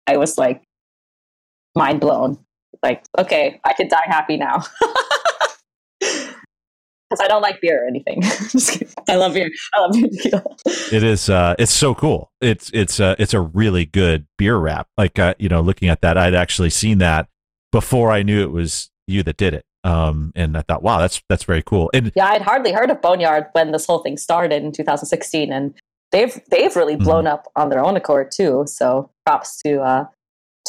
[0.08, 0.64] I was like
[1.76, 2.38] mind blown.
[2.84, 4.64] Like, okay, I could die happy now.
[7.10, 8.22] Because I don't like beer or anything.
[9.08, 9.50] I love beer.
[9.74, 10.44] I love beer tequila.
[10.92, 11.30] It is.
[11.30, 12.32] Uh, it's so cool.
[12.42, 14.88] It's it's uh, it's a really good beer wrap.
[14.98, 17.30] Like uh, you know, looking at that, I'd actually seen that
[17.72, 19.66] before I knew it was you that did it.
[19.84, 21.90] Um, and I thought, wow, that's that's very cool.
[21.94, 25.74] And Yeah, I'd hardly heard of Boneyard when this whole thing started in 2016, and
[26.12, 28.66] they've they've really blown up on their own accord too.
[28.68, 30.06] So props to uh,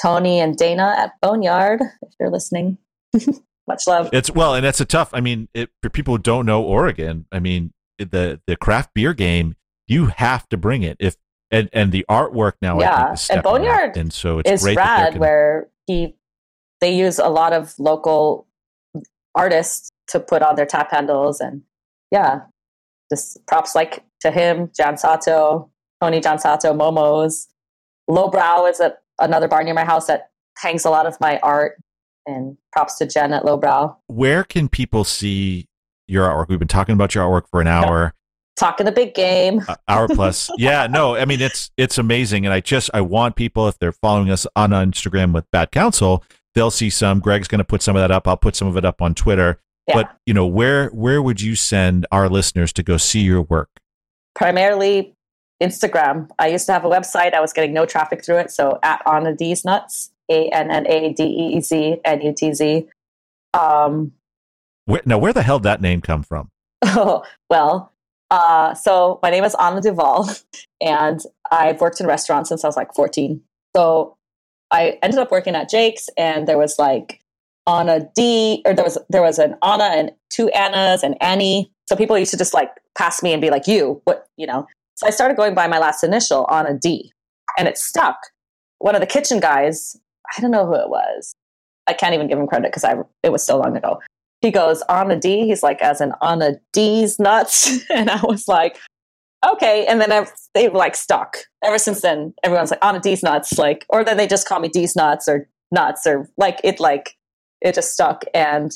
[0.00, 2.78] Tony and Dana at Boneyard, if you're listening.
[3.68, 4.08] Much love.
[4.12, 5.10] It's well, and it's a tough.
[5.12, 9.12] I mean, it, for people who don't know Oregon, I mean, the the craft beer
[9.12, 9.54] game,
[9.86, 10.96] you have to bring it.
[10.98, 11.16] If
[11.50, 15.20] and and the artwork now, yeah, and Boneyard, and so it's is great rad can,
[15.20, 16.16] where he
[16.80, 18.46] they use a lot of local
[19.34, 21.62] artists to put on their tap handles, and
[22.10, 22.40] yeah,
[23.12, 27.48] just props like to him, John Sato, Tony John Sato, Momo's.
[28.08, 31.76] Lowbrow is a, another bar near my house that hangs a lot of my art.
[32.28, 33.96] And props to Jen at Lowbrow.
[34.08, 35.66] Where can people see
[36.06, 36.48] your artwork?
[36.48, 38.12] We've been talking about your artwork for an hour.
[38.58, 39.62] Talking the big game.
[39.66, 40.50] uh, hour plus.
[40.58, 43.92] yeah, no, I mean it's it's amazing, and I just I want people if they're
[43.92, 46.22] following us on Instagram with Bad Counsel,
[46.54, 47.20] they'll see some.
[47.20, 48.28] Greg's going to put some of that up.
[48.28, 49.58] I'll put some of it up on Twitter.
[49.86, 49.94] Yeah.
[49.94, 53.70] But you know, where where would you send our listeners to go see your work?
[54.34, 55.14] Primarily
[55.62, 56.28] Instagram.
[56.38, 57.32] I used to have a website.
[57.32, 58.50] I was getting no traffic through it.
[58.50, 62.32] So at Anna D's Nuts, A N N A D E E Z N U
[62.36, 62.86] T Z.
[63.54, 64.12] Um,
[64.84, 66.50] where, now, where the hell did that name come from?
[66.90, 67.92] Oh, well,
[68.30, 70.28] uh, so my name is Anna Duval,
[70.80, 71.20] and
[71.50, 73.40] I've worked in restaurants since I was like 14.
[73.76, 74.16] So
[74.70, 77.20] I ended up working at Jake's, and there was like
[77.66, 81.70] Anna D, or there was there was an Anna and two Annas and Annie.
[81.88, 84.66] So people used to just like pass me and be like, "You, what, you know?"
[84.94, 87.12] So I started going by my last initial Anna D,
[87.58, 88.16] and it stuck.
[88.78, 89.96] One of the kitchen guys,
[90.36, 91.34] I don't know who it was.
[91.86, 94.00] I can't even give him credit because I it was so long ago.
[94.40, 95.46] He goes Anna D.
[95.46, 98.78] He's like, as an Anna D's nuts, and I was like,
[99.50, 99.86] okay.
[99.86, 101.38] And then I've, they like stuck.
[101.64, 104.68] Ever since then, everyone's like Anna D's nuts, like, or then they just call me
[104.68, 107.16] D's nuts or nuts or like it like
[107.60, 108.24] it just stuck.
[108.34, 108.72] And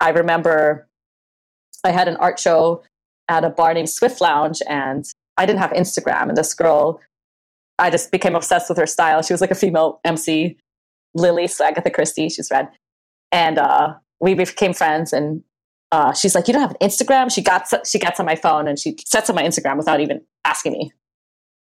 [0.00, 0.88] I remember
[1.84, 2.82] I had an art show
[3.28, 5.04] at a bar named Swift Lounge, and
[5.36, 7.00] I didn't have Instagram, and this girl,
[7.78, 9.22] I just became obsessed with her style.
[9.22, 10.56] She was like a female MC,
[11.14, 12.28] Lily, so Agatha Christie.
[12.28, 12.68] She's red,
[13.30, 15.12] and uh, we became friends.
[15.12, 15.42] And
[15.90, 18.68] uh, she's like, "You don't have an Instagram?" She got she gets on my phone
[18.68, 20.92] and she sets up my Instagram without even asking me.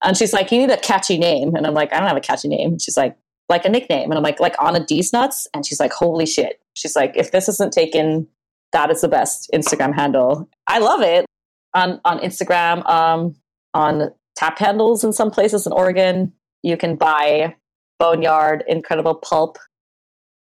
[0.03, 2.21] And she's like, "You need a catchy name," and I'm like, "I don't have a
[2.21, 3.17] catchy name." And she's like,
[3.49, 6.61] "Like a nickname," and I'm like, "Like Anna D's nuts," and she's like, "Holy shit!"
[6.75, 8.29] She's like, "If this isn't taken."
[8.73, 10.49] That is the best Instagram handle.
[10.69, 11.27] I love it
[11.75, 12.89] on on Instagram.
[12.89, 13.35] Um,
[13.75, 16.33] on tap handles in some places in Oregon.
[16.63, 17.57] You can buy
[18.01, 19.59] Boneyard Incredible Pulp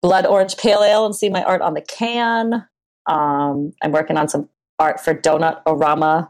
[0.01, 2.65] Blood Orange Pale Ale and see my art on the can.
[3.07, 4.47] Um, I'm working on some
[4.79, 6.29] art for Donut Orama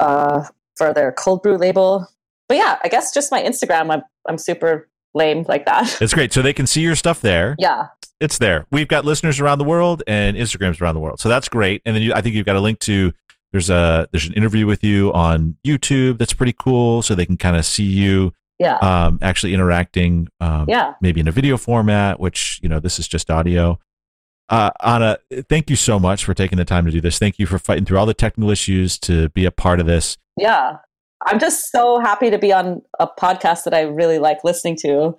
[0.00, 0.44] uh,
[0.76, 2.08] for their cold brew label.
[2.48, 3.92] But yeah, I guess just my Instagram.
[3.92, 6.00] I'm I'm super lame like that.
[6.00, 6.32] It's great.
[6.32, 7.56] So they can see your stuff there.
[7.58, 7.88] Yeah.
[8.20, 8.66] It's there.
[8.70, 11.20] We've got listeners around the world and Instagrams around the world.
[11.20, 11.82] So that's great.
[11.84, 13.12] And then you, I think you've got a link to
[13.52, 17.36] there's a there's an interview with you on YouTube that's pretty cool, so they can
[17.36, 18.32] kind of see you.
[18.58, 18.76] Yeah.
[18.76, 20.28] Um, actually interacting.
[20.40, 20.94] Um, yeah.
[21.00, 23.78] Maybe in a video format, which you know this is just audio.
[24.48, 27.18] Uh, Anna, thank you so much for taking the time to do this.
[27.18, 30.16] Thank you for fighting through all the technical issues to be a part of this.
[30.36, 30.76] Yeah.
[31.24, 35.16] I'm just so happy to be on a podcast that I really like listening to.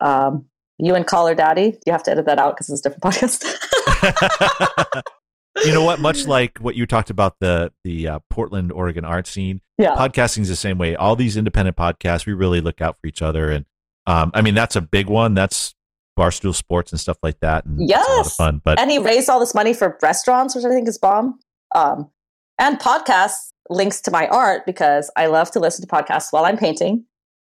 [0.00, 0.46] Um,
[0.78, 1.78] you and Call Her Daddy.
[1.86, 5.02] You have to edit that out because it's a different podcast.
[5.64, 6.00] you know what?
[6.00, 9.94] Much like what you talked about the the uh, Portland, Oregon art scene, yeah.
[9.96, 10.96] podcasting is the same way.
[10.96, 13.64] All these independent podcasts, we really look out for each other, and
[14.06, 15.34] um, I mean that's a big one.
[15.34, 15.74] That's
[16.18, 17.64] Barstool Sports and stuff like that.
[17.64, 18.62] And yes, a lot of fun.
[18.64, 21.38] But and he raised all this money for restaurants, which I think is bomb.
[21.74, 22.10] Um,
[22.58, 26.56] and podcasts links to my art because I love to listen to podcasts while I'm
[26.56, 27.04] painting.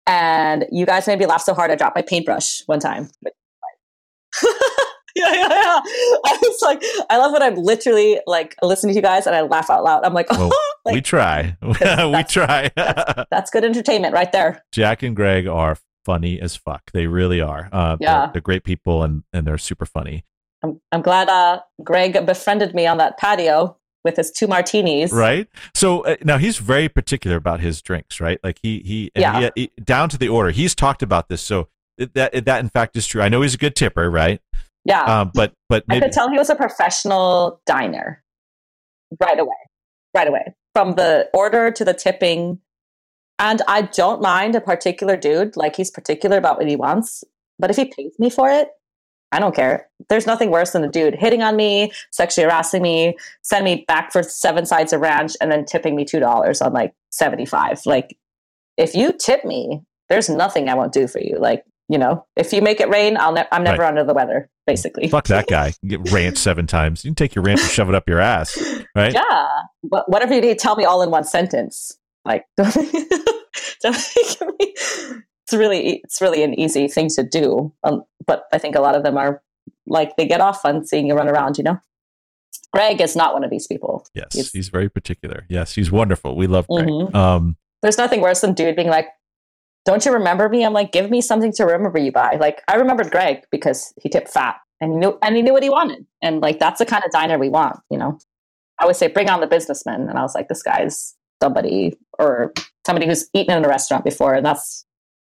[0.06, 3.10] And you guys made me laugh so hard I dropped my paintbrush one time.
[5.32, 5.80] yeah, yeah, yeah.
[6.24, 9.42] I was like, I love when I'm literally like listening to you guys and I
[9.42, 10.04] laugh out loud.
[10.04, 10.50] I'm like, well,
[10.84, 11.74] like we try, we
[12.24, 12.70] try.
[12.74, 14.62] that's, that's, good entertainment right there.
[14.72, 16.90] Jack and Greg are funny as fuck.
[16.92, 17.68] They really are.
[17.72, 20.24] Uh, yeah, they're, they're, great people and and they're super funny.
[20.62, 25.12] I'm I'm glad uh, Greg befriended me on that patio with his two martinis.
[25.12, 25.48] Right.
[25.74, 28.20] So uh, now he's very particular about his drinks.
[28.20, 28.38] Right.
[28.42, 29.50] Like he he, yeah.
[29.54, 30.50] He, he, down to the order.
[30.50, 31.42] He's talked about this.
[31.42, 31.68] So
[31.98, 33.22] that that in fact is true.
[33.22, 34.10] I know he's a good tipper.
[34.10, 34.40] Right.
[34.90, 35.04] Yeah.
[35.04, 38.22] Um, but but maybe- I could tell he was a professional diner
[39.20, 39.56] right away.
[40.14, 40.54] Right away.
[40.74, 42.60] From the order to the tipping.
[43.38, 47.24] And I don't mind a particular dude, like he's particular about what he wants.
[47.58, 48.68] But if he pays me for it,
[49.32, 49.88] I don't care.
[50.08, 54.12] There's nothing worse than a dude hitting on me, sexually harassing me, send me back
[54.12, 57.80] for seven sides of ranch, and then tipping me two dollars on like seventy five.
[57.86, 58.18] Like,
[58.76, 61.38] if you tip me, there's nothing I won't do for you.
[61.38, 63.88] Like, you know, if you make it rain, I'll ne- I'm never right.
[63.88, 64.48] under the weather.
[64.66, 65.72] Basically, fuck that guy.
[65.86, 67.04] Get ranch seven times.
[67.04, 68.56] You can take your ranch and shove it up your ass,
[68.94, 69.12] right?
[69.12, 69.48] Yeah.
[69.82, 71.96] But whatever you need, tell me all in one sentence.
[72.24, 72.74] Like, don't,
[73.82, 74.74] don't me
[75.50, 77.72] it's really it's really an easy thing to do.
[77.82, 79.42] Um, but I think a lot of them are
[79.86, 81.58] like they get off on seeing you run around.
[81.58, 81.80] You know,
[82.72, 84.06] Greg is not one of these people.
[84.14, 85.44] Yes, he's, he's very particular.
[85.48, 86.36] Yes, he's wonderful.
[86.36, 86.86] We love Greg.
[86.86, 87.14] Mhm.
[87.14, 89.08] Um, There's nothing worse than dude being like,
[89.84, 92.76] "Don't you remember me?" I'm like, "Give me something to remember you by." Like I
[92.76, 96.06] remembered Greg because he tipped fat and he knew and he knew what he wanted,
[96.22, 97.78] and like that's the kind of diner we want.
[97.90, 98.18] You know,
[98.78, 102.52] I would say bring on the businessman, and I was like, this guy's somebody or
[102.86, 104.84] somebody who's eaten in a restaurant before, and that's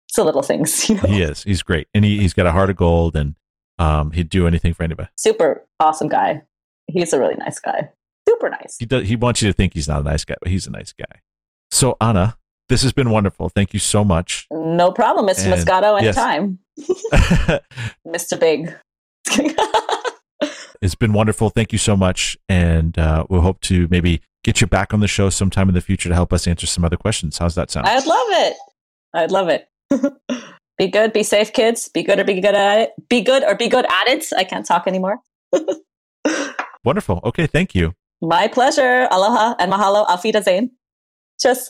[0.07, 0.89] it's the little things.
[0.89, 1.43] You know, he is.
[1.43, 3.35] He's great, and he, he's got a heart of gold, and
[3.79, 5.09] um, he'd do anything for anybody.
[5.17, 6.43] super awesome guy.
[6.87, 7.89] He's a really nice guy.
[8.27, 8.77] Super nice.
[8.79, 9.07] He does.
[9.07, 11.21] He wants you to think he's not a nice guy, but he's a nice guy.
[11.71, 12.37] So Anna,
[12.73, 13.49] this has been wonderful.
[13.49, 14.47] Thank you so much.
[14.49, 15.45] No problem, Mr.
[15.45, 16.01] And- Moscato.
[16.01, 17.61] yes.
[18.07, 18.39] Mr.
[18.39, 18.75] Big.
[20.81, 21.51] it's been wonderful.
[21.51, 25.07] Thank you so much, and uh, we'll hope to maybe get you back on the
[25.07, 27.37] show sometime in the future to help us answer some other questions.
[27.37, 27.85] How's that sound?
[27.87, 28.57] I'd love it.
[29.13, 29.67] I'd love it.
[30.79, 31.89] be good, be safe, kids.
[31.89, 32.89] Be good or be good at it.
[33.07, 34.25] Be good or be good at it.
[34.35, 35.19] I can't talk anymore.
[36.83, 37.21] Wonderful.
[37.23, 37.93] Okay, thank you.
[38.19, 39.07] My pleasure.
[39.11, 40.05] Aloha and mahalo.
[40.09, 40.71] Auf Wiedersehen.
[41.39, 41.69] Tschüss.